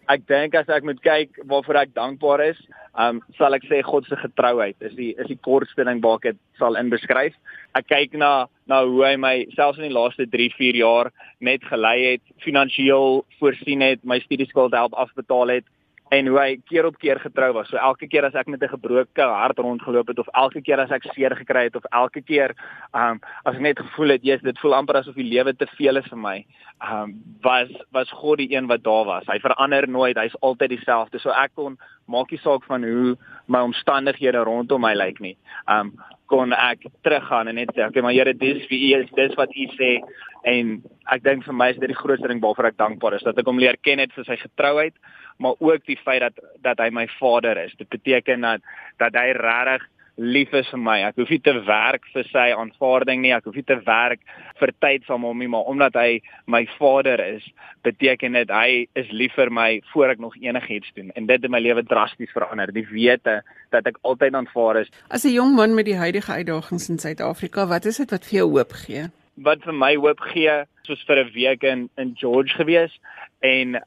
ek 0.10 0.26
dink 0.26 0.56
as 0.58 0.70
ek 0.74 0.86
moet 0.88 1.00
kyk 1.06 1.38
waarvoor 1.50 1.84
ek 1.84 1.94
dankbaar 1.98 2.42
is, 2.48 2.60
um 3.00 3.22
sal 3.38 3.54
ek 3.54 3.68
sê 3.70 3.82
God 3.86 4.08
se 4.10 4.18
getrouheid. 4.18 4.78
Is 4.82 4.96
die 4.98 5.12
is 5.22 5.30
die 5.30 5.38
kortste 5.46 5.86
ding 5.86 6.02
wat 6.06 6.26
ek 6.32 6.39
sal 6.58 6.80
inbeskryf. 6.80 7.36
Ek 7.78 7.88
kyk 7.92 8.18
na 8.18 8.48
na 8.70 8.82
hoe 8.86 9.04
hy 9.06 9.15
my 9.22 9.36
selfs 9.54 9.78
in 9.82 9.88
die 9.88 9.94
laaste 9.94 10.26
3, 10.30 10.50
4 10.58 10.82
jaar 10.82 11.12
net 11.46 11.65
gelei 11.70 11.98
het, 12.15 12.26
finansiëel 12.46 13.22
voorsien 13.39 13.86
het, 13.86 14.02
my 14.04 14.20
studieskuld 14.26 14.78
help 14.78 14.98
afbetaal 14.98 15.60
het 15.60 15.70
en 16.10 16.28
hoe 16.28 16.39
hy 16.39 16.58
keer 16.65 16.88
op 16.89 16.98
keer 16.98 17.19
getrou 17.22 17.52
was. 17.54 17.69
So 17.69 17.78
elke 17.78 18.08
keer 18.10 18.26
as 18.26 18.36
ek 18.38 18.48
met 18.48 18.63
'n 18.63 18.74
gebroke 18.74 19.22
hart 19.22 19.60
rondgeloop 19.60 20.08
het 20.08 20.19
of 20.19 20.28
elke 20.34 20.62
keer 20.62 20.80
as 20.80 20.91
ek 20.91 21.04
seer 21.13 21.36
gekry 21.36 21.63
het 21.63 21.76
of 21.76 21.86
elke 21.91 22.22
keer 22.22 22.56
um 22.93 23.22
as 23.45 23.56
ek 23.56 23.62
net 23.62 23.80
gevoel 23.80 24.10
het, 24.10 24.24
jy's 24.24 24.41
dit 24.41 24.60
voel 24.60 24.74
amper 24.74 24.98
asof 24.98 25.15
die 25.15 25.30
lewe 25.30 25.54
te 25.54 25.67
veel 25.78 25.98
is 25.98 26.08
vir 26.08 26.17
my. 26.17 26.45
Um 26.82 27.22
was 27.43 27.69
was 27.91 28.10
God 28.12 28.38
die 28.38 28.56
een 28.56 28.67
wat 28.67 28.84
daar 28.84 29.06
was. 29.06 29.26
Hy 29.28 29.39
verander 29.39 29.88
nooit. 29.88 30.17
Hy's 30.17 30.36
altyd 30.41 30.69
dieselfde. 30.69 31.19
So 31.19 31.30
ek 31.30 31.52
kon 31.56 31.78
maak 32.08 32.32
nie 32.32 32.39
saak 32.39 32.63
van 32.63 32.84
hoe 32.84 33.15
my 33.48 33.60
omstandighede 33.60 34.43
rondom 34.43 34.82
my 34.82 34.93
lyk 34.93 35.19
nie. 35.19 35.38
Um 35.67 35.93
kon 36.26 36.54
ek 36.54 36.86
teruggaan 37.04 37.48
en 37.48 37.56
net 37.56 37.69
sê, 37.74 37.82
"Oké, 37.82 37.89
okay, 37.89 38.02
maar 38.02 38.13
Here, 38.13 38.34
dis 38.34 38.67
wie 38.69 38.95
U 38.95 39.02
is. 39.02 39.10
Dis 39.15 39.36
wat 39.36 39.50
U 39.50 39.65
sê." 39.78 40.00
En 40.45 40.82
ek 41.12 41.24
dink 41.24 41.43
vir 41.43 41.54
my 41.54 41.69
is 41.69 41.78
dit 41.78 41.89
die 41.89 41.95
grootste 41.95 42.28
ding 42.28 42.39
waarvoor 42.39 42.65
ek 42.65 42.78
dankbaar 42.78 43.13
is, 43.13 43.24
dat 43.24 43.38
ek 43.38 43.45
hom 43.45 43.60
leer 43.60 43.76
ken 43.82 44.00
het 44.00 44.13
vir 44.13 44.26
sy 44.26 44.36
getrouheid 44.36 44.93
maar 45.39 45.56
ook 45.60 45.86
die 45.88 45.99
feit 46.04 46.21
dat 46.21 46.39
dat 46.62 46.82
hy 46.84 46.89
my 46.91 47.08
vader 47.19 47.58
is. 47.58 47.73
Dit 47.78 47.89
beteken 47.89 48.41
dat 48.41 48.62
dat 48.97 49.15
hy 49.15 49.32
regtig 49.38 49.88
lief 50.19 50.52
is 50.54 50.67
vir 50.67 50.82
my. 50.84 50.97
Ek 51.08 51.19
hoef 51.19 51.30
nie 51.32 51.39
te 51.43 51.54
werk 51.63 52.04
vir 52.13 52.28
sy 52.28 52.49
aanvaarding 52.52 53.21
nie. 53.23 53.32
Ek 53.36 53.45
hoef 53.47 53.56
nie 53.56 53.65
te 53.67 53.78
werk 53.86 54.19
vir 54.60 54.73
tyd 54.84 55.06
van 55.08 55.23
hom 55.23 55.39
nie, 55.39 55.47
maar 55.52 55.69
omdat 55.71 55.95
hy 55.95 56.19
my 56.52 56.65
vader 56.75 57.21
is, 57.23 57.45
beteken 57.88 58.36
dit 58.36 58.52
hy 58.52 58.84
is 58.99 59.12
lief 59.15 59.38
vir 59.39 59.52
my 59.54 59.69
voor 59.93 60.15
ek 60.15 60.23
nog 60.23 60.36
enigiets 60.41 60.91
doen. 60.97 61.13
En 61.15 61.30
dit 61.30 61.39
het 61.39 61.52
my 61.52 61.62
lewe 61.63 61.86
drasties 61.88 62.34
verander. 62.36 62.73
Die 62.75 62.88
wete 62.91 63.39
dat 63.71 63.88
ek 63.88 64.02
altyd 64.04 64.36
aanvaar 64.36 64.82
is. 64.84 64.91
As 65.08 65.23
'n 65.23 65.32
jong 65.38 65.56
man 65.56 65.75
met 65.75 65.86
die 65.86 65.99
huidige 65.99 66.32
uitdagings 66.32 66.89
in 66.89 66.99
Suid-Afrika, 66.99 67.67
wat 67.67 67.86
is 67.86 67.97
dit 67.97 68.12
wat 68.12 68.25
vir 68.25 68.39
jou 68.43 68.49
hoop 68.58 68.71
gee? 68.86 69.08
Wat 69.39 69.63
vir 69.63 69.73
my 69.73 69.95
hoop 69.95 70.19
gee, 70.19 70.65
soos 70.84 71.04
vir 71.08 71.23
'n 71.23 71.32
week 71.34 71.63
in 71.63 71.89
in 71.95 72.15
George 72.15 72.56
gewees 72.60 72.99
en 73.39 73.80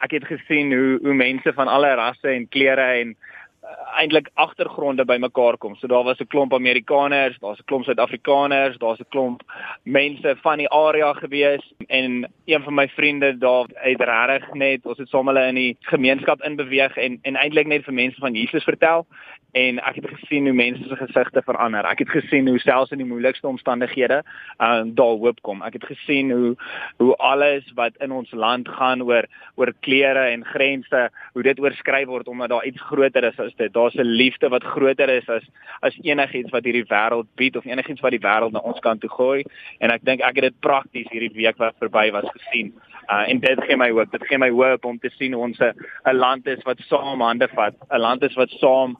ek 0.00 0.16
het 0.16 0.26
gesien 0.28 0.72
hoe 0.72 0.98
hoe 1.02 1.14
mense 1.14 1.52
van 1.52 1.68
alle 1.68 1.94
rasse 1.94 2.28
en 2.28 2.48
kleure 2.48 2.86
en 3.00 3.14
uh, 3.14 3.72
eintlik 4.00 4.30
agtergronde 4.34 5.04
bymekaar 5.04 5.58
kom. 5.58 5.76
So 5.76 5.86
daar 5.86 6.04
was 6.04 6.20
'n 6.20 6.26
klomp 6.26 6.54
Amerikaners, 6.54 7.38
daar's 7.38 7.60
'n 7.60 7.64
klomp 7.64 7.84
Suid-Afrikaners, 7.84 8.78
daar's 8.78 9.00
'n 9.00 9.08
klomp 9.08 9.42
mense 9.82 10.36
van 10.42 10.58
die 10.58 10.70
area 10.70 11.12
gewees 11.12 11.72
en 11.86 12.32
een 12.44 12.62
van 12.62 12.74
my 12.74 12.88
vriende 12.88 13.38
daar 13.38 13.66
het 13.74 14.00
regtig 14.00 14.54
net 14.54 14.86
ons 14.86 14.98
het 14.98 15.08
saam 15.08 15.26
hulle 15.26 15.46
in 15.46 15.54
die 15.54 15.76
gemeenskap 15.80 16.42
inbeweeg 16.42 16.96
en 16.96 17.18
en 17.22 17.36
eintlik 17.36 17.66
net 17.66 17.84
vir 17.84 17.94
mense 17.94 18.20
van 18.20 18.34
Jesus 18.34 18.64
vertel 18.64 19.06
en 19.52 19.78
ek 19.82 19.94
het 20.00 20.08
gesien 20.14 20.46
hoe 20.46 20.54
mense 20.54 20.84
se 20.88 20.96
gesigte 20.96 21.42
verander. 21.42 21.84
Ek 21.84 21.98
het 22.04 22.10
gesien 22.10 22.48
hoe 22.48 22.58
selfs 22.58 22.92
in 22.94 23.02
die 23.02 23.08
moeilikste 23.08 23.48
omstandighede 23.48 24.22
uh, 24.22 24.82
daar 24.84 25.16
hoop 25.18 25.40
kom. 25.42 25.62
Ek 25.66 25.78
het 25.78 25.86
gesien 25.90 26.30
hoe 26.30 26.54
hoe 26.96 27.14
alles 27.16 27.66
wat 27.74 27.96
in 28.04 28.12
ons 28.12 28.30
land 28.30 28.68
gaan 28.68 29.02
oor 29.02 29.26
oor 29.54 29.72
klere 29.80 30.28
en 30.34 30.44
grense, 30.44 31.08
hoe 31.32 31.42
dit 31.42 31.60
oorskry 31.60 32.04
word 32.06 32.28
omdat 32.28 32.52
daar 32.54 32.64
iets 32.64 32.82
groter 32.90 33.24
is 33.24 33.40
as 33.40 33.54
dit. 33.56 33.72
Daar's 33.72 33.94
'n 33.94 34.06
liefde 34.06 34.48
wat 34.48 34.64
groter 34.64 35.08
is 35.08 35.28
as 35.28 35.44
as 35.80 35.98
enigiets 36.02 36.50
wat 36.50 36.64
hierdie 36.64 36.86
wêreld 36.86 37.26
bied 37.34 37.56
of 37.56 37.64
enigiets 37.64 38.00
wat 38.00 38.10
die 38.10 38.26
wêreld 38.26 38.52
na 38.52 38.58
ons 38.58 38.80
kant 38.80 39.00
toe 39.00 39.10
gooi. 39.10 39.44
En 39.78 39.90
ek 39.90 40.04
dink 40.04 40.20
ek 40.20 40.34
het 40.34 40.44
dit 40.44 40.60
prakties 40.60 41.10
hierdie 41.10 41.34
week 41.34 41.56
wat 41.58 41.74
verby 41.78 42.10
was 42.10 42.28
gesien. 42.30 42.72
Uh, 43.10 43.28
en 43.28 43.40
dit 43.40 43.62
gee 43.66 43.76
my 43.76 43.90
hoop. 43.90 44.10
Dit 44.12 44.26
gee 44.26 44.38
my 44.38 44.50
hoop 44.50 44.84
om 44.84 44.98
te 44.98 45.10
sien 45.18 45.34
ons 45.34 45.58
'n 45.58 46.14
land 46.14 46.46
is 46.46 46.62
wat 46.62 46.78
saam 46.78 47.20
hande 47.20 47.48
vat, 47.48 47.74
'n 47.90 47.98
land 47.98 48.22
is 48.22 48.34
wat 48.34 48.50
saam 48.50 48.96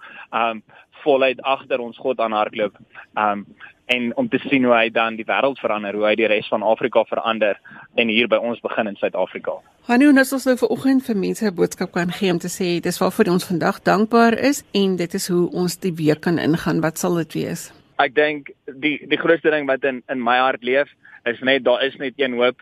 um 0.47 0.63
voluit 1.05 1.41
agter 1.43 1.81
ons 1.81 1.99
God 1.99 2.21
aanhardloop. 2.21 2.79
Um 3.17 3.47
en 3.91 4.17
om 4.17 4.29
te 4.29 4.39
sien 4.39 4.65
hoe 4.65 4.75
hy 4.75 4.91
dan 4.95 5.17
die 5.19 5.27
wêreld 5.27 5.59
verander, 5.59 5.97
hoe 5.99 6.05
hy 6.07 6.13
die 6.21 6.29
res 6.31 6.47
van 6.53 6.63
Afrika 6.63 7.03
verander 7.09 7.59
en 7.99 8.13
hier 8.13 8.29
by 8.31 8.39
ons 8.39 8.61
begin 8.63 8.87
in 8.87 8.95
Suid-Afrika. 9.01 9.57
Hanu, 9.89 10.13
ons 10.13 10.31
het 10.31 10.47
nou 10.47 10.55
vanoggend 10.61 11.03
vir 11.09 11.17
mense 11.19 11.47
'n 11.47 11.55
boodskap 11.55 11.93
kan 11.93 12.13
gee 12.13 12.31
om 12.31 12.39
te 12.39 12.53
sê 12.53 12.81
dis 12.81 13.01
waarvoor 13.03 13.33
ons 13.33 13.49
vandag 13.51 13.83
dankbaar 13.83 14.39
is 14.39 14.63
en 14.73 14.97
dit 14.97 15.15
is 15.15 15.29
hoe 15.29 15.51
ons 15.51 15.77
die 15.77 15.95
week 15.95 16.21
kan 16.21 16.39
ingaan. 16.39 16.81
Wat 16.81 16.99
sal 16.99 17.15
dit 17.15 17.35
wees? 17.35 17.73
Ek 17.99 18.15
dink 18.15 18.51
die 18.67 19.07
die 19.09 19.19
grootste 19.19 19.51
ding 19.51 19.67
wat 19.67 19.85
in 19.85 20.03
in 20.09 20.23
my 20.23 20.39
hart 20.39 20.63
leef 20.63 20.89
is 21.25 21.41
net 21.41 21.65
daar 21.65 21.83
is 21.83 21.97
net 21.97 22.15
een 22.17 22.35
hoop 22.35 22.57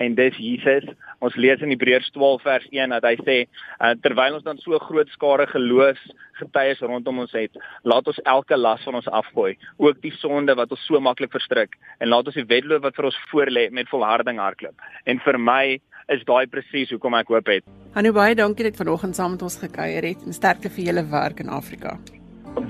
en 0.00 0.16
dis 0.16 0.36
Jesus. 0.40 0.88
Ons 1.20 1.36
lees 1.36 1.60
in 1.60 1.72
Hebreërs 1.74 2.08
12 2.14 2.42
vers 2.46 2.66
1 2.72 2.94
dat 2.94 3.04
hy 3.04 3.14
sê 3.20 3.36
uh, 3.44 3.92
terwyl 4.00 4.38
ons 4.38 4.46
dan 4.46 4.60
so 4.62 4.78
groot 4.80 5.08
skare 5.12 5.46
geloofs 5.50 6.06
getuies 6.40 6.80
rondom 6.80 7.20
ons 7.26 7.34
het, 7.36 7.58
laat 7.84 8.08
ons 8.08 8.20
elke 8.32 8.56
las 8.56 8.80
van 8.88 8.96
ons 9.00 9.10
afgooi, 9.20 9.52
ook 9.76 10.00
die 10.00 10.14
sonde 10.16 10.56
wat 10.56 10.72
ons 10.72 10.86
so 10.88 11.00
maklik 11.04 11.34
verstrik 11.36 11.76
en 12.00 12.08
laat 12.08 12.30
ons 12.30 12.38
die 12.38 12.48
wedloop 12.48 12.86
wat 12.86 12.96
vir 12.96 13.10
ons 13.10 13.20
voorlê 13.32 13.66
met 13.76 13.90
volharding 13.92 14.40
hardloop. 14.40 14.88
En 15.04 15.20
vir 15.26 15.40
my 15.50 15.64
is 16.10 16.24
daai 16.26 16.46
presies 16.50 16.90
hoekom 16.94 17.14
ek 17.20 17.28
hoop 17.34 17.52
het. 17.52 17.68
Hanu 17.94 18.14
baie 18.16 18.34
dankie 18.38 18.66
dat 18.70 18.80
vanoggend 18.80 19.18
saam 19.18 19.36
met 19.36 19.44
ons 19.46 19.60
gekuier 19.60 20.08
het 20.14 20.24
en 20.24 20.34
sterkte 20.34 20.72
vir 20.72 20.90
julle 20.90 21.06
werk 21.12 21.44
in 21.44 21.52
Afrika. 21.52 21.98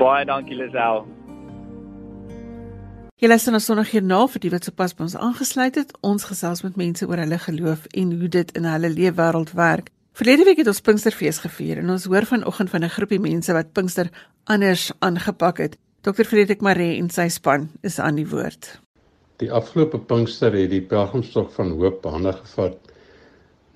Baie 0.00 0.26
dankie 0.28 0.58
Lisel. 0.58 1.06
Jy 3.20 3.28
luister 3.28 3.52
na 3.52 3.58
Sondag 3.60 3.90
Joernaal 3.92 4.30
vir 4.32 4.40
die 4.40 4.50
wat 4.54 4.64
sopas 4.64 4.94
by 4.96 5.02
ons 5.04 5.14
aangesluit 5.20 5.74
het. 5.76 5.90
Ons 6.08 6.22
gesels 6.24 6.62
met 6.64 6.78
mense 6.80 7.04
oor 7.04 7.20
hulle 7.20 7.36
geloof 7.36 7.82
en 8.00 8.12
hoe 8.16 8.28
dit 8.32 8.52
in 8.56 8.64
hulle 8.64 8.88
leefwêreld 8.94 9.50
werk. 9.58 9.90
Verlede 10.16 10.46
week 10.48 10.62
het 10.62 10.70
ons 10.72 10.80
Pinksterfees 10.86 11.42
gevier 11.42 11.82
en 11.82 11.92
ons 11.92 12.06
hoor 12.08 12.24
vanoggend 12.30 12.72
van 12.72 12.84
'n 12.84 12.94
groepie 12.94 13.18
mense 13.20 13.52
wat 13.52 13.74
Pinkster 13.76 14.08
anders 14.44 14.86
aangepak 15.04 15.60
het. 15.60 15.76
Dr. 16.00 16.24
Frederik 16.24 16.62
Maree 16.62 16.96
en 16.96 17.10
sy 17.10 17.28
span 17.28 17.68
is 17.82 17.98
aan 17.98 18.14
die 18.14 18.26
woord. 18.26 18.80
Die 19.36 19.52
afgelope 19.52 19.98
Pinkster 19.98 20.56
het 20.56 20.70
die 20.70 20.80
Pelgrimstog 20.80 21.52
van 21.52 21.76
Hoop 21.76 22.04
hande 22.04 22.32
gevat 22.32 22.78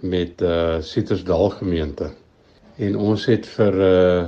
met 0.01 0.41
uh 0.41 0.81
Citrusdal 0.81 1.51
gemeente. 1.51 2.15
En 2.77 2.97
ons 2.97 3.27
het 3.27 3.47
vir 3.47 3.75
uh 3.75 4.27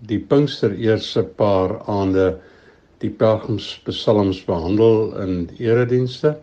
die 0.00 0.20
Pinkster 0.20 0.72
eerste 0.72 1.22
paar 1.22 1.82
aande 1.86 2.40
die 3.02 3.10
pelgrimspsalms 3.10 4.44
behandel 4.44 5.16
in 5.22 5.48
eredienste 5.58 6.36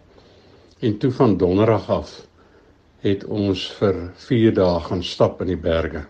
en 0.79 0.97
toe 0.97 1.11
van 1.11 1.37
donderdag 1.37 1.89
af 1.89 2.13
het 3.01 3.23
ons 3.25 3.63
vir 3.79 3.97
4 4.27 4.53
dae 4.57 4.79
gaan 4.87 5.03
stap 5.03 5.41
in 5.41 5.49
die 5.53 5.61
berge. 5.61 6.03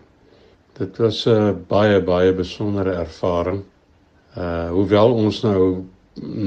Dit 0.78 0.98
was 1.00 1.26
'n 1.26 1.64
baie 1.68 2.00
baie 2.00 2.32
besondere 2.32 2.92
ervaring. 2.92 3.62
Uh 4.36 4.68
hoewel 4.70 5.14
ons 5.14 5.42
nou 5.42 5.84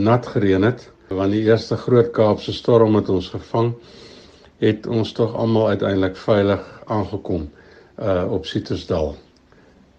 nat 0.07 0.25
gereën 0.25 0.61
het, 0.61 0.91
want 1.09 1.31
die 1.31 1.43
eerste 1.45 1.77
groot 1.77 2.11
Kaapse 2.11 2.53
storm 2.53 2.95
het 2.95 3.09
ons 3.09 3.29
gevang, 3.29 3.73
het 4.59 4.87
ons 4.87 5.11
tog 5.11 5.35
almal 5.35 5.67
uiteindelik 5.67 6.17
veilig 6.17 6.83
aangekom 6.85 7.49
uh 7.99 8.25
op 8.31 8.45
Citrusdal. 8.45 9.15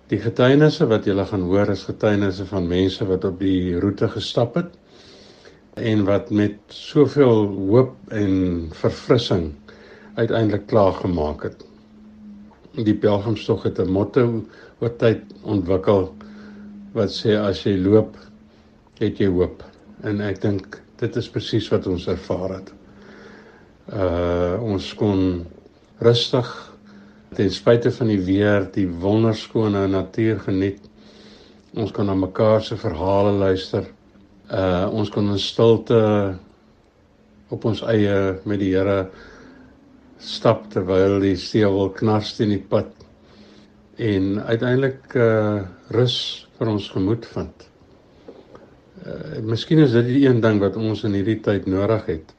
Die 0.07 0.21
getuienisse 0.23 0.87
wat 0.87 1.07
julle 1.09 1.25
gaan 1.27 1.43
hoor 1.49 1.73
is 1.73 1.81
getuienisse 1.89 2.45
van 2.47 2.69
mense 2.71 3.03
wat 3.09 3.25
op 3.27 3.41
die 3.43 3.75
roete 3.83 4.07
gestap 4.13 4.55
het 4.55 4.77
en 5.83 6.05
wat 6.07 6.29
met 6.31 6.61
soveel 6.71 7.49
hoop 7.57 8.13
en 8.15 8.69
verfrissing 8.79 9.49
uiteindelik 10.15 10.69
klaar 10.71 10.95
gemaak 11.01 11.43
het. 11.49 11.65
Die 12.79 12.95
pelgrimstog 12.95 13.67
het 13.67 13.81
'n 13.83 13.91
motto 13.91 14.45
oor 14.79 14.95
tyd 15.03 15.27
ontwikkel 15.43 16.15
wat 16.95 17.11
sê 17.11 17.35
as 17.35 17.65
jy 17.67 17.75
loop, 17.75 18.15
het 19.03 19.19
jy 19.19 19.27
hoop. 19.27 19.65
En 20.03 20.21
ek 20.21 20.41
dink 20.41 20.83
dit 21.03 21.17
is 21.17 21.29
presies 21.29 21.69
wat 21.69 21.87
ons 21.87 22.07
ervaar 22.07 22.51
het. 22.61 22.73
Uh 23.91 24.63
ons 24.63 24.95
kon 24.95 25.47
rustig 25.99 26.76
ten 27.37 27.51
spyte 27.53 27.93
van 27.93 28.09
die 28.09 28.21
weer, 28.25 28.65
die 28.73 28.87
wonderskone 28.89 29.85
natuur 29.93 30.41
geniet. 30.47 30.81
Ons 31.77 31.93
kon 31.93 32.09
na 32.09 32.15
mekaar 32.17 32.63
se 32.65 32.79
verhale 32.81 33.35
luister. 33.37 33.85
Uh 34.49 34.87
ons 34.95 35.11
kon 35.13 35.29
in 35.33 35.41
stilte 35.43 35.99
op 37.53 37.65
ons 37.69 37.83
eie 37.91 38.17
met 38.49 38.61
die 38.63 38.73
Here 38.73 39.11
stap 40.23 40.71
terwyl 40.73 41.19
die 41.21 41.37
stewel 41.37 41.91
knars 41.99 42.33
teen 42.39 42.55
die 42.55 42.63
pad 42.63 42.89
en 44.01 44.39
uiteindelik 44.41 45.17
uh 45.21 45.67
rus 45.93 46.19
vir 46.57 46.73
ons 46.73 46.89
gemoed 46.95 47.29
vind. 47.35 47.69
Uh 49.05 49.45
miskien 49.45 49.85
is 49.85 49.93
dit 49.99 50.09
die 50.15 50.25
een 50.25 50.41
ding 50.41 50.63
wat 50.65 50.81
ons 50.81 51.05
in 51.05 51.19
hierdie 51.19 51.43
tyd 51.45 51.69
nodig 51.69 52.09
het. 52.15 52.37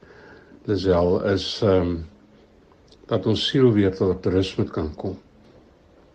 Lisel 0.65 1.19
is 1.29 1.51
um 1.63 1.99
dat 3.07 3.25
ons 3.25 3.47
siel 3.47 3.71
weer 3.71 3.95
tot 3.95 4.25
rus 4.25 4.55
moet 4.59 4.71
kan 4.71 4.89
kom. 4.95 5.17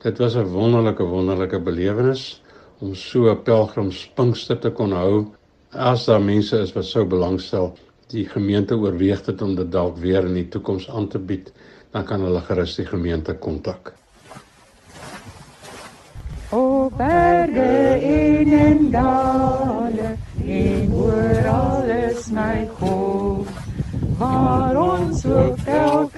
Dit 0.03 0.19
was 0.19 0.35
'n 0.37 0.53
wonderlike 0.53 1.05
wonderlike 1.05 1.61
belewenis 1.61 2.43
om 2.81 2.95
so 2.95 3.31
'n 3.31 3.43
pelgrimspinkster 3.43 4.59
te 4.59 4.71
kon 4.71 4.93
hou. 4.93 5.27
As 5.71 6.05
daar 6.05 6.21
mense 6.21 6.59
is 6.59 6.73
wat 6.73 6.85
sou 6.85 7.05
belangstel, 7.05 7.75
die 8.09 8.29
gemeente 8.29 8.77
oorweeg 8.77 9.23
dit 9.25 9.43
om 9.43 9.55
dit 9.55 9.73
dalk 9.73 9.97
weer 9.97 10.25
in 10.25 10.35
die 10.35 10.49
toekoms 10.49 10.91
aan 10.91 11.09
te 11.09 11.19
bied, 11.19 11.53
dan 11.91 12.05
kan 12.05 12.21
hulle 12.21 12.41
gerus 12.41 12.75
die 12.75 12.87
gemeente 12.87 13.35
kontak. 13.35 13.93
O 16.51 16.91
berge 16.97 18.01
en 18.59 18.91
dale, 18.91 20.17
en 20.47 20.93
oor 20.95 21.49
alles 21.49 22.31
my 22.31 22.69
God 22.79 23.49
waar 24.19 24.77
ons 24.77 25.27
ook 25.27 25.59
elke 25.65 26.12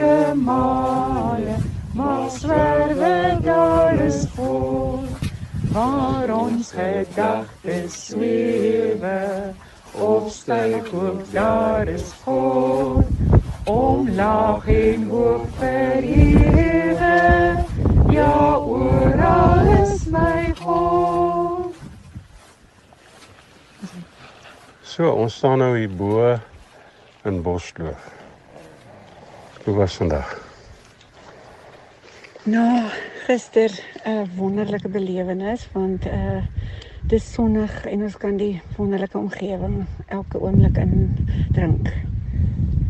male 0.45 1.57
mag 1.95 2.31
swerwe 2.31 3.39
daar 3.43 3.95
is 3.95 4.27
God 4.37 5.09
waar 5.73 6.31
ons 6.31 6.73
gedagtes 6.73 8.07
swewe 8.07 9.53
of 9.93 10.33
styg 10.33 10.93
ook 10.93 11.33
daar 11.33 11.89
is 11.89 12.13
God 12.25 13.05
om 13.65 14.11
laag 14.15 14.69
en 14.69 15.09
hoog 15.09 15.47
verhewe 15.59 17.17
ja 18.11 18.57
oral 18.57 19.73
is 19.83 20.05
my 20.07 20.53
God 20.61 21.73
So, 24.83 25.11
ons 25.11 25.35
staan 25.35 25.59
nou 25.59 25.73
hier 25.75 25.91
bo 25.91 26.37
in 27.27 27.41
Boskloof. 27.43 28.24
Hoe 29.65 29.75
was 29.75 29.97
vandag? 29.97 30.53
Nou, 32.43 32.89
gister 33.27 33.71
'n 34.05 34.11
uh, 34.11 34.23
wonderlike 34.37 34.89
belewenis 34.89 35.69
want 35.73 36.07
uh 36.07 36.45
dis 37.03 37.33
sonnig 37.33 37.85
en 37.87 38.03
ons 38.03 38.17
kan 38.17 38.37
die 38.37 38.61
wonderlike 38.77 39.19
omgewing 39.19 39.85
elke 40.07 40.41
oomblik 40.41 40.77
in 40.77 41.17
drink. 41.53 41.93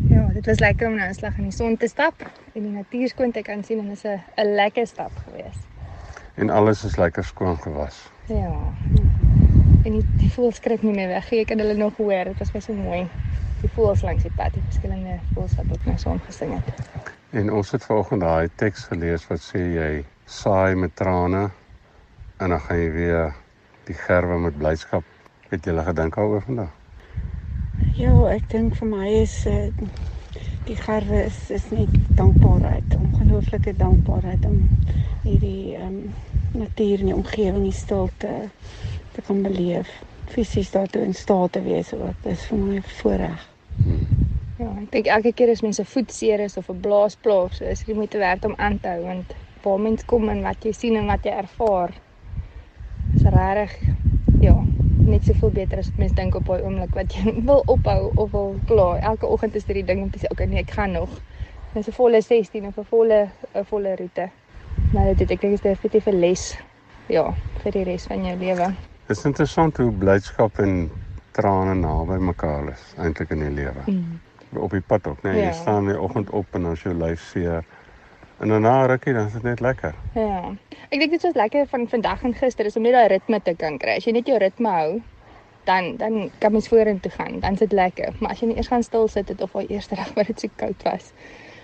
Ja, 0.09 0.27
dit 0.33 0.45
was 0.45 0.59
lekker 0.59 0.87
om 0.87 0.95
nou 0.95 1.09
'n 1.09 1.13
slag 1.13 1.37
in 1.37 1.43
die 1.43 1.51
son 1.51 1.77
te 1.77 1.87
stap 1.87 2.31
en 2.53 2.61
die 2.61 2.71
natuur 2.71 3.07
skoon 3.07 3.31
te 3.31 3.41
kan 3.41 3.63
sien 3.63 3.79
en 3.79 3.87
dit 3.87 3.97
is 3.97 4.03
'n 4.03 4.21
'n 4.35 4.55
lekker 4.55 4.87
stap 4.87 5.11
gewees. 5.27 5.57
En 6.33 6.49
alles 6.49 6.83
is 6.83 6.95
lekker 6.95 7.23
skoon 7.23 7.57
gewas. 7.57 8.11
Ja. 8.27 8.53
En 9.83 9.91
die, 9.91 10.05
die 10.17 10.31
voëls 10.31 10.55
skrik 10.55 10.81
nie 10.81 10.93
meer 10.93 11.07
weg. 11.07 11.31
Ek 11.31 11.49
het 11.49 11.59
hulle 11.59 11.73
nog 11.73 11.97
hoor. 11.97 12.23
Dit 12.23 12.37
was 12.37 12.51
baie 12.51 12.61
so 12.61 12.73
mooi 12.73 13.07
die 13.61 13.71
voëls 13.75 14.03
langs 14.05 14.23
die 14.23 14.33
pad, 14.37 14.53
die 14.53 14.63
verskillende 14.69 15.19
voëls 15.33 15.55
wat 15.59 15.71
ook 15.75 15.85
nou 15.89 15.97
saam 16.01 16.21
gesing 16.27 16.55
het. 16.57 16.87
En 17.35 17.51
ons 17.51 17.71
het 17.71 17.83
vanoggend 17.83 18.21
daai 18.21 18.49
teks 18.61 18.87
gelees 18.91 19.27
wat 19.29 19.43
sê 19.43 19.61
jy 19.75 19.91
saai 20.25 20.75
met 20.75 20.95
trane 20.95 21.49
en 22.37 22.49
dan 22.49 22.59
gaan 22.59 22.79
jy 22.79 22.91
weer 22.91 23.35
die 23.85 23.97
gerwe 24.05 24.39
met 24.47 24.57
blydskap. 24.57 25.03
Het 25.49 25.65
jy 25.65 25.83
gedink 25.87 26.15
daaroor 26.15 26.41
vandag? 26.41 26.71
Ja, 27.95 28.11
ek 28.31 28.49
dink 28.51 28.75
vir 28.79 28.89
my 28.89 29.09
is 29.21 29.35
uh, 29.47 29.69
die 30.65 30.77
gerwe 30.79 31.25
is 31.27 31.37
is 31.53 31.67
net 31.71 31.91
dankbaarheid, 32.17 32.95
ongelooflike 32.97 33.75
dankbaarheid 33.77 34.47
om 34.49 34.63
hierdie 35.23 35.75
ehm 35.75 35.99
um, 35.99 36.13
natuur 36.55 37.01
en 37.03 37.09
die 37.11 37.15
omgewing, 37.15 37.63
die 37.67 37.75
stilte 37.75 38.33
te 39.11 39.21
kan 39.27 39.41
beleef. 39.43 39.89
Fisies 40.35 40.71
daartoe 40.71 41.01
in 41.07 41.13
staat 41.15 41.51
te 41.55 41.61
wees 41.63 41.93
ook. 41.95 42.15
Dis 42.25 42.41
vir 42.49 42.57
my 42.59 42.81
voorreg. 42.99 43.43
Ja, 44.59 44.67
ek 44.81 44.89
dink 44.91 45.07
elke 45.07 45.31
keer 45.31 45.51
as 45.53 45.61
mense 45.63 45.85
voet 45.87 46.11
seer 46.11 46.43
is 46.43 46.57
of 46.59 46.69
'n 46.69 46.81
blaasplaas, 46.83 47.57
so 47.57 47.63
is 47.63 47.83
dit 47.83 47.95
moeite 47.95 48.17
werd 48.17 48.45
om 48.45 48.55
aan 48.57 48.79
te 48.79 48.87
hou 48.87 49.01
want 49.03 49.35
waar 49.63 49.79
mens 49.79 50.05
kom 50.05 50.29
en 50.29 50.41
wat 50.43 50.63
jy 50.63 50.71
sien 50.71 50.95
en 50.95 51.07
wat 51.09 51.23
jy 51.23 51.31
ervaar 51.31 51.91
is 53.15 53.23
regtig 53.23 53.71
ja, 54.41 54.55
net 54.97 55.23
soveel 55.25 55.49
beter 55.49 55.79
as 55.79 55.89
wat 55.89 55.97
mens 55.97 56.15
dink 56.17 56.35
op 56.35 56.45
daai 56.45 56.63
oomblik 56.63 56.95
wat 56.95 57.13
jy 57.15 57.33
wil 57.49 57.63
ophou 57.65 58.11
of 58.15 58.31
wil 58.31 58.55
klaar. 58.65 58.99
Elke 58.99 59.27
oggend 59.27 59.55
is 59.55 59.65
dit 59.65 59.75
die 59.75 59.85
ding 59.85 60.01
om 60.03 60.09
te 60.09 60.19
sê, 60.19 60.31
okay, 60.31 60.47
nee, 60.51 60.59
ek 60.59 60.75
gaan 60.77 60.91
nog. 60.91 61.09
Dis 61.73 61.87
'n 61.87 61.91
volle 61.91 62.21
16 62.21 62.67
of 62.67 62.77
'n 62.77 62.89
volle 62.91 63.29
'n 63.53 63.65
volle 63.65 63.95
roete. 63.95 64.29
Maar 64.93 65.15
dit 65.15 65.31
ek 65.31 65.41
dink 65.41 65.53
is 65.53 65.61
definitief 65.61 66.07
'n 66.07 66.19
les 66.19 66.57
ja, 67.07 67.33
vir 67.63 67.71
die 67.71 67.83
res 67.83 68.05
van 68.05 68.25
jou 68.25 68.37
lewe. 68.37 68.73
Dit 69.05 69.17
is 69.17 69.25
interessant 69.25 69.77
hoe 69.77 69.91
blydskap 69.91 70.59
en 70.63 70.87
trane 71.37 71.75
naby 71.77 72.15
mekaar 72.25 72.71
is 72.71 72.85
eintlik 72.97 73.29
in 73.35 73.43
die 73.43 73.51
lewe. 73.53 73.83
Mm. 73.85 74.19
Op 74.57 74.71
die 74.73 74.81
pad 74.81 75.07
ook, 75.07 75.21
nee, 75.21 75.35
ja. 75.37 75.49
jy 75.49 75.51
staan 75.53 75.83
in 75.83 75.91
die 75.91 75.99
oggend 76.01 76.29
op 76.29 76.57
en 76.57 76.65
as 76.71 76.81
jou 76.81 76.93
lyf 76.95 77.21
seer 77.29 77.61
en 78.39 78.49
dan 78.49 78.65
na 78.65 78.85
rukkie 78.89 79.13
dan 79.13 79.27
is 79.29 79.33
dit 79.37 79.43
net 79.43 79.61
lekker. 79.61 79.93
Ja. 80.17 80.55
Ek 80.89 80.99
dink 80.99 81.13
dit 81.13 81.21
was 81.21 81.37
lekker 81.37 81.67
van 81.71 81.85
vandag 81.91 82.23
en 82.25 82.33
gister 82.33 82.65
is 82.65 82.75
om 82.75 82.83
net 82.87 82.97
daai 82.97 83.07
ritme 83.13 83.39
te 83.45 83.53
kan 83.59 83.77
kry. 83.77 83.99
As 83.99 84.09
jy 84.09 84.15
net 84.17 84.27
jou 84.31 84.41
ritme 84.41 84.73
hou, 84.73 84.89
dan 85.69 85.95
dan 86.01 86.31
kan 86.41 86.57
mens 86.57 86.67
vorentoe 86.73 87.11
gaan. 87.13 87.39
Dan 87.45 87.59
is 87.59 87.63
dit 87.63 87.77
lekker. 87.77 88.13
Maar 88.19 88.33
as 88.33 88.41
jy 88.41 88.49
net 88.51 88.57
eers 88.57 88.73
gaan 88.73 88.83
stil 88.83 89.07
sit 89.07 89.29
het 89.29 89.41
of 89.41 89.55
al 89.55 89.69
eerste 89.69 89.95
dag 89.95 90.13
wat 90.17 90.27
dit 90.33 90.47
so 90.47 90.57
koud 90.57 90.83
was, 90.89 91.11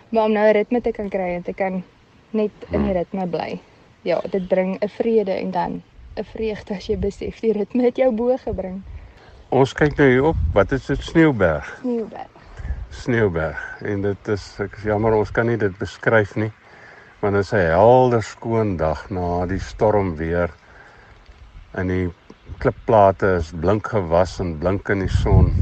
maar 0.10 0.30
om 0.30 0.38
nou 0.38 0.46
'n 0.48 0.58
ritme 0.62 0.82
te 0.82 0.92
kan 0.92 1.10
kry 1.10 1.34
en 1.36 1.44
te 1.44 1.54
kan 1.54 1.84
net 2.30 2.52
in 2.70 2.86
die 2.86 2.94
ritme 2.94 3.28
bly. 3.28 3.60
Ja, 4.02 4.22
dit 4.30 4.48
bring 4.48 4.78
'n 4.78 4.90
vrede 4.90 5.32
en 5.32 5.52
dan 5.52 5.82
'n 6.20 6.24
vreugde 6.24 6.76
as 6.76 6.88
jy 6.90 6.98
besef 7.00 7.40
die 7.40 7.54
ritme 7.56 7.84
het 7.84 7.98
jou 7.98 8.12
bo 8.12 8.36
gebring. 8.38 8.82
Ons 9.50 9.74
kyk 9.74 9.98
nou 9.98 10.08
hier 10.10 10.26
op. 10.32 10.40
Wat 10.54 10.72
is 10.72 10.86
dit? 10.86 11.00
Sneeuberg. 11.04 11.68
Sneeuberg. 11.82 12.32
Sneeuberg. 12.90 13.62
En 13.82 14.02
dit 14.02 14.28
is 14.28 14.44
ek 14.60 14.76
is 14.78 14.84
jammer 14.84 15.16
ons 15.16 15.32
kan 15.32 15.48
nie 15.48 15.58
dit 15.58 15.78
beskryf 15.80 16.36
nie. 16.36 16.52
Want 17.22 17.36
dit 17.40 17.46
is 17.46 17.54
'n 17.54 17.72
helder 17.72 18.24
skoon 18.24 18.76
dag 18.78 19.10
na 19.10 19.46
die 19.46 19.60
storm 19.60 20.16
weer. 20.16 20.52
En 21.72 21.88
die 21.88 22.12
klipplate 22.60 23.36
is 23.40 23.54
blink 23.56 23.88
gewas 23.88 24.40
en 24.40 24.58
blink 24.58 24.90
in 24.90 25.00
die 25.00 25.16
son. 25.22 25.54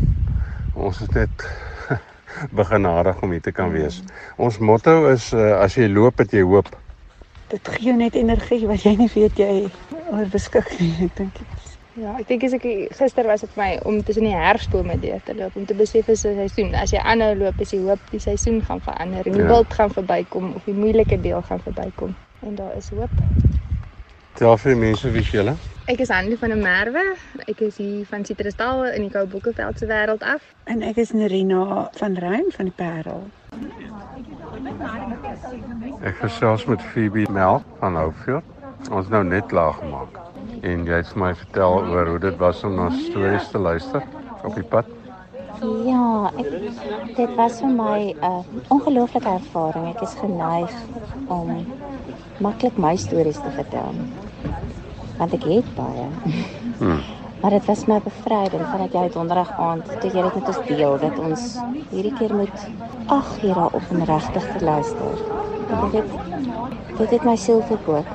Ons 0.73 1.01
is 1.01 1.09
net 1.09 1.45
begenadig 2.61 3.21
om 3.21 3.31
hier 3.31 3.41
te 3.41 3.51
kan 3.51 3.71
wees. 3.71 4.01
Ons 4.37 4.57
motto 4.57 5.09
is 5.11 5.33
uh, 5.33 5.59
as 5.61 5.75
jy 5.75 5.87
loop 5.87 6.17
het 6.17 6.31
jy 6.31 6.41
hoop. 6.41 6.69
Dit 7.49 7.67
gee 7.67 7.89
jou 7.89 7.97
net 7.97 8.15
energie 8.15 8.67
wat 8.69 8.83
jy 8.85 8.95
nie 8.99 9.09
weet 9.13 9.39
jy 9.41 9.53
oor 10.11 10.27
beskik 10.29 10.69
nie, 10.79 10.91
ek 11.07 11.15
dink. 11.17 11.39
Ja, 11.99 12.13
ek 12.19 12.27
dink 12.29 12.43
as 12.45 12.53
ek 12.55 12.65
gister 12.95 13.27
was 13.27 13.41
dit 13.43 13.55
vir 13.55 13.63
my 13.63 13.69
om 13.89 13.97
tussen 14.05 14.27
die 14.27 14.35
herfsbome 14.37 14.99
deur 15.01 15.19
te 15.25 15.33
loop 15.35 15.57
om 15.57 15.65
te 15.65 15.75
besef 15.75 16.07
is 16.13 16.25
'n 16.25 16.35
seisoen. 16.37 16.75
As 16.75 16.93
jy 16.93 17.01
aanhou 17.01 17.33
loop, 17.35 17.59
is 17.61 17.73
jy 17.73 17.79
hoop 17.79 17.99
die 18.11 18.19
seisoen 18.19 18.61
gaan 18.61 18.81
verander 18.85 19.25
en 19.25 19.33
die 19.33 19.41
ja. 19.41 19.49
wild 19.49 19.73
gaan 19.73 19.89
verbykom 19.89 20.53
of 20.55 20.63
die 20.65 20.77
moeilike 20.77 21.21
deel 21.21 21.41
gaan 21.41 21.59
verbykom. 21.59 22.15
En 22.45 22.55
daar 22.55 22.77
is 22.77 22.89
hoop. 22.89 23.11
Ja, 24.39 24.55
vir 24.57 24.77
mense 24.77 25.11
wie 25.11 25.23
julle? 25.23 25.55
Ek 25.89 26.03
is 26.03 26.11
Annelie 26.13 26.37
van 26.37 26.51
der 26.53 26.59
Merwe. 26.61 27.01
Ek 27.49 27.63
is 27.65 27.79
hier 27.81 28.05
van 28.05 28.21
Citrusdal 28.21 28.83
in 28.93 29.07
die 29.07 29.09
Kouboekeveld 29.09 29.79
se 29.81 29.87
wêreld 29.89 30.21
af. 30.21 30.43
En 30.69 30.83
ek 30.85 30.99
is 31.01 31.15
Nerina 31.17 31.87
van 31.97 32.17
Rein 32.21 32.45
van 32.53 32.69
die 32.69 32.75
Parel. 32.77 33.23
Ek 36.05 36.21
gesels 36.21 36.67
met 36.69 36.85
Phoebe 36.91 37.25
Mel 37.33 37.63
van 37.81 37.97
Hopefield. 37.97 38.53
Ons 38.93 39.09
nou 39.09 39.23
net 39.25 39.49
laag 39.49 39.81
gemaak. 39.81 40.21
En 40.61 40.85
jy 40.85 41.01
het 41.01 41.09
vir 41.15 41.23
my 41.25 41.33
vertel 41.41 41.81
oor 41.89 42.13
hoe 42.13 42.21
dit 42.29 42.37
was 42.45 42.61
om 42.69 42.77
na 42.77 42.93
stories 43.09 43.49
te 43.49 43.65
luister 43.65 44.05
op 44.45 44.53
die 44.61 44.69
pad. 44.77 44.95
Ja, 45.89 46.29
ek, 46.37 46.55
dit 47.17 47.37
was 47.41 47.63
vir 47.65 47.77
my 47.81 48.13
'n 48.13 48.17
uh, 48.21 48.45
ongelooflike 48.69 49.37
ervaring. 49.41 49.89
Ek 49.97 50.05
is 50.05 50.13
geneig 50.21 50.81
om 51.33 51.65
maklik 52.37 52.77
my 52.77 52.93
stories 52.95 53.41
te 53.41 53.57
vertel 53.57 53.95
want 55.19 55.33
ek 55.37 55.47
het 55.51 55.71
baie. 55.77 56.09
Hmm. 56.79 57.01
Maar 57.41 57.51
dit 57.51 57.65
was 57.65 57.85
my 57.85 57.97
bevryding 58.03 58.61
vandat 58.71 58.93
jy 58.95 59.09
donderdag 59.11 59.49
aand 59.59 59.87
toe 59.99 60.11
jy 60.11 60.21
dit 60.23 60.35
met 60.35 60.47
ons 60.51 60.59
deel 60.67 60.93
dat 61.01 61.19
ons 61.19 61.43
hierdie 61.89 62.13
keer 62.15 62.31
moet 62.35 62.63
ag 63.15 63.33
hier 63.41 63.59
daar 63.59 63.75
op 63.79 63.91
en 63.91 64.05
regtig 64.07 64.47
te 64.53 64.63
luister. 64.63 65.21
Dit 65.67 65.97
het 65.97 66.97
dit 66.97 67.09
het 67.15 67.27
my 67.27 67.35
siel 67.35 67.59
verkoop. 67.67 68.07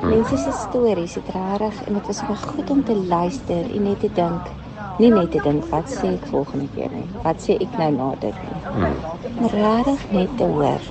Hmm. 0.00 0.08
Mense 0.14 0.38
se 0.38 0.54
stories 0.60 1.18
het 1.18 1.34
regtig 1.34 1.82
en 1.86 1.98
dit 1.98 2.06
was 2.12 2.22
my 2.28 2.38
goed 2.44 2.70
om 2.70 2.84
te 2.84 2.96
luister 2.96 3.74
en 3.74 3.82
net 3.90 4.00
te 4.06 4.10
dink. 4.14 4.54
Nie 4.98 5.10
net 5.10 5.30
te 5.34 5.42
dink 5.42 5.66
wat 5.74 5.90
sê 5.90 6.14
ek 6.14 6.30
volgende 6.30 6.70
keer 6.78 6.94
nie. 6.94 7.06
Wat 7.26 7.42
sê 7.42 7.58
ek 7.58 7.78
nou 7.82 7.92
na 7.98 8.08
dit 8.22 8.42
nie. 8.46 8.64
Hmm. 8.70 8.98
Maar 9.40 9.58
regtig 9.58 10.08
net 10.14 10.38
te 10.38 10.50
hoor. 10.56 10.90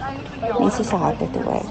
Mense 0.60 0.84
se 0.84 0.96
harte 0.96 1.32
te 1.32 1.44
hoor. 1.48 1.68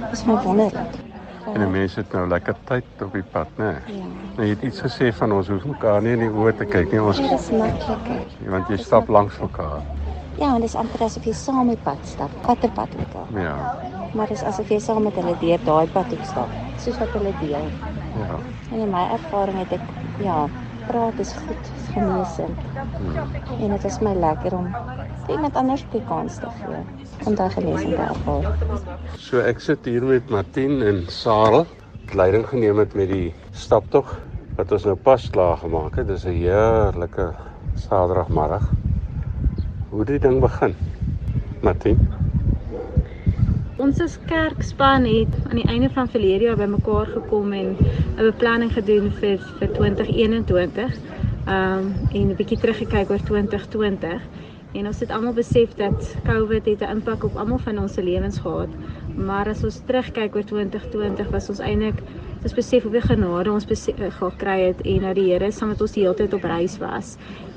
Dit 0.00 0.20
is 0.20 0.24
my 0.24 0.40
wonderlik. 0.44 1.11
En 1.50 1.58
die 1.58 1.70
mense 1.70 2.00
het 2.00 2.12
nou 2.14 2.26
lekker 2.30 2.54
tyd 2.68 3.02
op 3.02 3.12
die 3.16 3.24
pad, 3.32 3.48
né? 3.58 3.72
Ja. 3.90 4.06
Nou 4.36 4.46
jy 4.46 4.52
het 4.54 4.62
iets 4.68 4.82
gesê 4.84 5.10
van 5.16 5.32
ons 5.36 5.48
hoef 5.52 5.64
mekaar 5.68 6.02
nie 6.04 6.14
in 6.16 6.22
die 6.24 6.30
oë 6.30 6.54
te 6.60 6.68
kyk 6.70 6.92
nie. 6.94 7.00
Ons 7.02 7.18
Dit 7.20 7.32
is 7.34 7.50
makliker. 7.50 8.22
Want 8.54 8.70
jy 8.70 8.78
stap 8.80 9.10
langs 9.12 9.38
mekaar. 9.42 9.82
Ja, 10.38 10.54
en 10.54 10.62
dis 10.64 10.74
amper 10.78 11.04
asof 11.04 11.26
jy 11.28 11.34
saam 11.36 11.66
met 11.68 11.82
pad 11.84 12.06
stap, 12.08 12.32
kattepad 12.46 12.94
met 12.96 13.16
hulle. 13.18 13.44
Ja. 13.44 13.56
Maar 14.16 14.32
dis 14.32 14.44
asof 14.48 14.70
jy 14.72 14.78
saam 14.80 15.02
met 15.04 15.18
hulle 15.20 15.34
deur 15.42 15.60
daai 15.66 15.86
pad 15.92 16.14
op 16.16 16.24
stap, 16.30 16.54
soos 16.80 16.98
wat 17.02 17.12
hulle 17.18 17.34
deel. 17.42 17.68
Ja. 18.22 18.38
En 18.70 18.78
in 18.86 18.90
my 18.92 19.04
ervaring 19.18 19.58
het 19.64 19.76
ek 19.76 20.24
ja, 20.24 20.38
praat 20.92 21.18
is 21.18 21.32
goed, 21.32 21.68
is 21.76 21.86
genesend. 21.94 22.58
En 23.58 23.70
dit 23.72 23.84
is 23.88 23.98
my 24.04 24.12
lekker 24.14 24.56
om 24.56 24.68
iemand 25.30 25.56
anders 25.56 25.84
die 25.92 26.02
kans 26.08 26.36
te 26.42 26.50
gee 26.58 26.80
om 27.26 27.36
daai 27.38 27.50
genesing 27.54 27.94
te 27.94 28.08
ervaar. 28.08 28.50
So 29.16 29.40
ek 29.40 29.62
sit 29.64 29.88
hier 29.88 30.04
met 30.04 30.28
Martin 30.32 30.82
en 30.84 31.04
Sarah, 31.12 31.64
leiding 32.12 32.44
geneem 32.50 32.82
het 32.82 32.96
met 32.98 33.08
die 33.12 33.32
staptog 33.56 34.18
wat 34.58 34.72
ons 34.76 34.84
nou 34.88 34.96
pas 35.08 35.28
klaar 35.32 35.56
gemaak 35.62 35.96
het. 35.96 36.10
Dis 36.10 36.26
'n 36.26 36.36
heerlike 36.42 37.32
Saterdagmiddag. 37.74 38.68
Hoe 39.90 40.04
die 40.04 40.18
ding 40.18 40.40
begin. 40.40 40.76
Martin 41.62 42.21
Ons 43.82 43.98
as 43.98 44.12
kerkspan 44.30 45.02
het 45.10 45.32
aan 45.48 45.58
die 45.58 45.66
einde 45.66 45.88
van 45.90 46.06
verlede 46.10 46.46
jaar 46.46 46.58
bymekaar 46.60 47.08
gekom 47.10 47.52
en 47.52 47.72
'n 48.16 48.28
beplanning 48.28 48.70
gedoen 48.72 49.10
vir 49.10 49.40
vir 49.58 49.72
2021. 49.78 50.92
Ehm 51.46 51.78
um, 51.78 51.88
en 52.12 52.28
'n 52.30 52.36
bietjie 52.38 52.58
teruggekyk 52.58 53.10
oor 53.10 53.22
2020. 53.30 54.22
En 54.72 54.86
ons 54.86 55.00
het 55.00 55.10
almal 55.10 55.32
besef 55.32 55.74
dat 55.74 56.16
COVID 56.24 56.64
het 56.64 56.80
'n 56.80 56.94
impak 56.94 57.24
op 57.24 57.36
almal 57.36 57.58
van 57.58 57.78
ons 57.78 57.92
se 57.94 58.02
lewens 58.02 58.38
gehad. 58.38 58.68
Maar 59.16 59.48
as 59.52 59.64
ons 59.64 59.80
terugkyk 59.86 60.36
oor 60.36 60.44
2020 60.48 61.30
was 61.30 61.48
ons 61.52 61.60
eintlik 61.60 61.98
ons 62.42 62.54
besef 62.56 62.82
hoeveel 62.82 63.04
genade 63.06 63.52
ons 63.52 63.66
eh, 63.70 64.08
gekry 64.16 64.56
het 64.64 64.80
en 64.88 65.04
dat 65.06 65.14
die 65.14 65.28
Here 65.28 65.50
saam 65.52 65.70
met 65.70 65.82
ons 65.84 65.92
die 65.94 66.02
hele 66.02 66.16
tyd 66.18 66.32
op 66.34 66.46
reis 66.48 66.74
was 66.80 67.12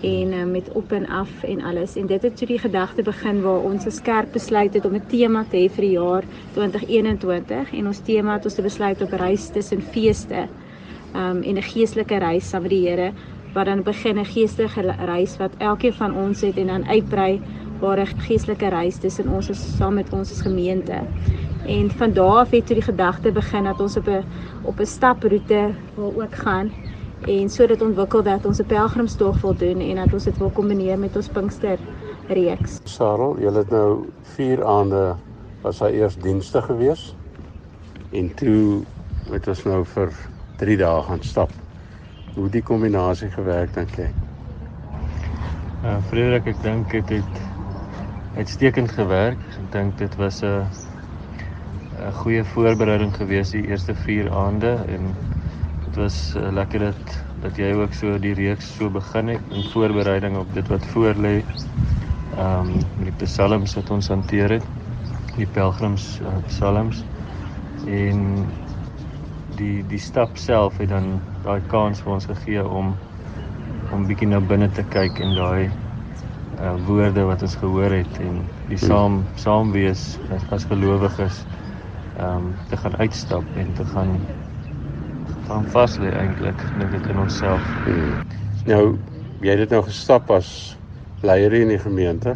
en 0.06 0.34
uh, 0.36 0.44
met 0.46 0.68
op 0.78 0.92
en 0.94 1.08
af 1.10 1.32
en 1.44 1.64
alles. 1.66 1.96
En 1.98 2.06
dit 2.08 2.22
het 2.22 2.38
so 2.38 2.46
die 2.46 2.60
gedagte 2.60 3.02
begin 3.04 3.42
waar 3.42 3.66
ons 3.66 3.88
as 3.88 4.02
kerk 4.02 4.30
besluit 4.36 4.76
het 4.78 4.86
om 4.86 4.94
'n 4.94 5.08
tema 5.10 5.46
te 5.50 5.58
hê 5.58 5.70
vir 5.70 5.86
die 5.88 5.96
jaar 5.96 6.24
2021 6.54 7.74
en 7.74 7.88
ons 7.88 8.00
tema 8.00 8.34
het 8.34 8.46
ons 8.46 8.56
te 8.56 8.62
besluit 8.62 9.02
op 9.02 9.12
reis 9.12 9.50
tussen 9.50 9.82
feeste 9.82 10.48
um, 11.16 11.42
en 11.42 11.58
'n 11.58 11.62
geestelike 11.62 12.20
reis 12.20 12.50
saam 12.50 12.62
met 12.62 12.72
die 12.72 12.88
Here 12.88 13.12
wat 13.54 13.66
dan 13.66 13.84
begin 13.84 14.20
'n 14.20 14.26
geestelike 14.26 14.96
reis 15.06 15.38
wat 15.38 15.52
elkeen 15.58 15.94
van 15.94 16.14
ons 16.14 16.42
het 16.42 16.58
en 16.58 16.68
dan 16.68 16.86
uitbrei 16.86 17.42
waar 17.80 18.00
'n 18.00 18.20
geestelike 18.28 18.70
reis 18.70 18.98
tussen 18.98 19.28
ons 19.28 19.50
is 19.50 19.78
saam 19.78 19.94
met 19.94 20.14
ons 20.14 20.32
as 20.32 20.42
gemeente. 20.42 21.02
En 21.66 21.92
van 21.92 22.14
daar 22.14 22.38
af 22.44 22.50
het 22.50 22.66
toe 22.66 22.76
die 22.76 22.84
gedagte 22.84 23.32
begin 23.32 23.64
dat 23.64 23.80
ons 23.80 23.98
op 23.98 24.08
'n 24.08 24.24
op 24.64 24.80
'n 24.80 24.86
staproete 24.86 25.76
wil 25.96 26.22
ook 26.22 26.36
gaan 26.36 26.72
en 27.28 27.50
sodat 27.50 27.82
ontwikkel 27.82 28.24
dat 28.24 28.46
ons 28.46 28.60
'n 28.60 28.66
pelgrimstog 28.66 29.42
wil 29.42 29.56
doen 29.56 29.80
en 29.80 29.96
dat 29.96 30.14
ons 30.14 30.24
dit 30.24 30.38
wil 30.38 30.50
kombineer 30.50 31.00
met 31.00 31.16
ons 31.16 31.28
Pinkster 31.30 31.80
reeks. 32.28 32.80
Sarel, 32.84 33.40
jy 33.40 33.54
het 33.54 33.70
nou 33.70 34.06
4 34.22 34.66
aande 34.66 35.16
was 35.62 35.80
hy 35.80 35.88
eers 35.88 36.16
dienste 36.16 36.62
gewees 36.62 37.16
en 38.12 38.34
toe 38.36 38.84
het 39.32 39.48
ons 39.48 39.64
nou 39.64 39.86
vir 39.86 40.10
3 40.58 40.78
dae 40.78 41.02
gaan 41.02 41.22
stap 41.22 41.52
hoe 42.36 42.50
die 42.50 42.62
kombinasie 42.62 43.30
gewerk 43.30 43.74
dink 43.74 43.96
jy? 43.96 44.10
Uh 45.86 45.98
Frederik, 46.10 46.48
ek 46.48 46.64
dink 46.64 46.92
dit 46.92 47.10
het 47.10 47.42
uitstekend 48.36 48.92
gewerk. 48.92 49.40
Ek 49.56 49.72
dink 49.72 49.98
dit 49.98 50.16
was 50.20 50.42
'n 50.44 50.66
'n 51.96 52.12
goeie 52.12 52.44
voorbereiding 52.44 53.14
gewees 53.16 53.52
die 53.56 53.68
eerste 53.68 53.96
4 53.96 54.32
aande 54.32 54.74
en 54.96 55.14
dit 55.86 55.96
was 55.96 56.18
uh, 56.38 56.52
lekker 56.52 56.80
dat 56.80 57.14
dat 57.42 57.58
jy 57.58 57.72
ook 57.78 57.94
so 57.94 58.18
die 58.20 58.34
reeks 58.34 58.72
so 58.78 58.90
begin 58.90 59.28
het 59.28 59.54
in 59.54 59.64
voorbereiding 59.72 60.38
op 60.38 60.54
dit 60.54 60.68
wat 60.68 60.86
voor 60.94 61.14
lê. 61.26 61.36
Ehm 62.38 62.60
um, 62.60 62.72
die 63.04 63.14
psalms 63.22 63.76
wat 63.76 63.90
ons 63.90 64.08
hanteer 64.08 64.50
het, 64.58 64.66
die 65.38 65.48
pelgrims 65.48 66.20
uh, 66.22 66.36
psalms 66.48 67.04
en 67.88 68.46
die 69.56 69.84
die 69.88 70.00
stap 70.00 70.38
self 70.38 70.78
het 70.78 70.90
dan 70.90 71.20
daai 71.44 71.62
kans 71.72 72.02
vir 72.04 72.14
ons 72.18 72.28
gegee 72.32 72.64
om 72.66 72.96
om 73.94 74.08
bietjie 74.10 74.28
na 74.28 74.40
binne 74.40 74.70
te 74.72 74.84
kyk 74.96 75.20
en 75.24 75.36
daai 75.38 75.70
uh 76.56 76.76
woorde 76.88 77.24
wat 77.28 77.44
ons 77.44 77.56
gehoor 77.62 77.92
het 77.92 78.20
en 78.24 78.40
die 78.70 78.80
saam 78.80 79.22
saam 79.36 79.72
wees 79.76 80.16
as, 80.32 80.44
as 80.56 80.68
gelowiges 80.72 81.44
ehm 82.16 82.36
um, 82.38 82.56
te 82.70 82.78
gaan 82.78 82.96
uitstap 82.98 83.44
en 83.56 83.74
te 83.74 83.86
gaan 83.86 84.20
gaan 85.48 85.66
vas 85.74 85.98
lê 86.02 86.10
eintlik 86.16 86.62
dink 86.80 86.94
ek 86.94 87.10
in 87.14 87.20
onsself. 87.22 87.66
Nou 88.66 88.98
jy 89.44 89.52
het 89.52 89.62
dit 89.66 89.74
nou 89.76 89.82
gestap 89.86 90.32
as 90.34 90.50
leier 91.26 91.54
in 91.54 91.74
die 91.74 91.82
gemeente, 91.82 92.34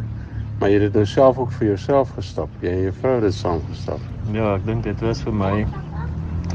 maar 0.60 0.70
jy 0.70 0.80
het 0.80 0.88
dit 0.90 1.00
nou 1.00 1.06
self 1.10 1.40
ook 1.42 1.54
vir 1.58 1.72
jouself 1.72 2.12
gestap. 2.18 2.50
Jy 2.62 2.74
en 2.76 2.84
jou 2.88 2.96
vrou 3.00 3.14
het 3.16 3.26
dit 3.28 3.38
saam 3.38 3.62
gestap. 3.70 4.04
Ja, 4.36 4.56
ek 4.58 4.66
dink 4.68 4.84
dit 4.84 5.02
was 5.06 5.24
vir 5.26 5.34
my 5.34 5.56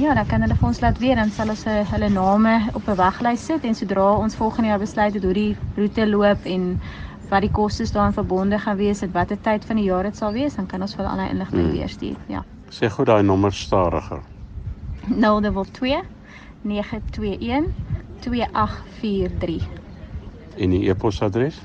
Ja, 0.00 0.14
dan 0.14 0.26
kan 0.26 0.40
hulle 0.42 0.54
vir 0.54 0.68
ons 0.68 0.80
laat 0.80 0.98
weet 0.98 1.16
dan 1.16 1.30
sal 1.30 1.48
ons 1.48 1.64
hulle 1.64 2.08
name 2.08 2.68
op 2.74 2.88
'n 2.88 2.96
waglys 2.96 3.44
sit 3.44 3.64
en 3.64 3.74
sodra 3.74 4.16
ons 4.16 4.36
volgende 4.36 4.68
jaar 4.68 4.78
besluit 4.82 5.14
het 5.14 5.22
hoe 5.22 5.32
die 5.32 5.56
roete 5.76 6.08
loop 6.08 6.44
en 6.44 6.80
wat 7.28 7.40
die 7.40 7.50
kostes 7.50 7.92
daaraan 7.92 8.12
verbonde 8.12 8.58
gaan 8.58 8.76
wees 8.76 9.02
en 9.02 9.12
watter 9.12 9.40
tyd 9.40 9.64
van 9.64 9.76
die 9.76 9.84
jaar 9.84 10.02
dit 10.02 10.16
sal 10.16 10.32
wees, 10.32 10.54
dan 10.54 10.66
kan 10.66 10.82
ons 10.82 10.94
vir 10.94 11.06
al 11.06 11.16
die 11.16 11.30
inligting 11.30 11.62
hmm. 11.62 11.72
weer 11.72 11.88
stuur. 11.88 12.16
Ja. 12.26 12.44
Sê 12.72 12.88
gou 12.88 13.04
daai 13.04 13.22
nommer 13.22 13.52
stadiger. 13.52 14.20
012 15.08 16.04
921 16.62 17.66
2843. 18.20 19.68
En 20.56 20.70
die 20.70 20.88
e-posadres? 20.88 21.60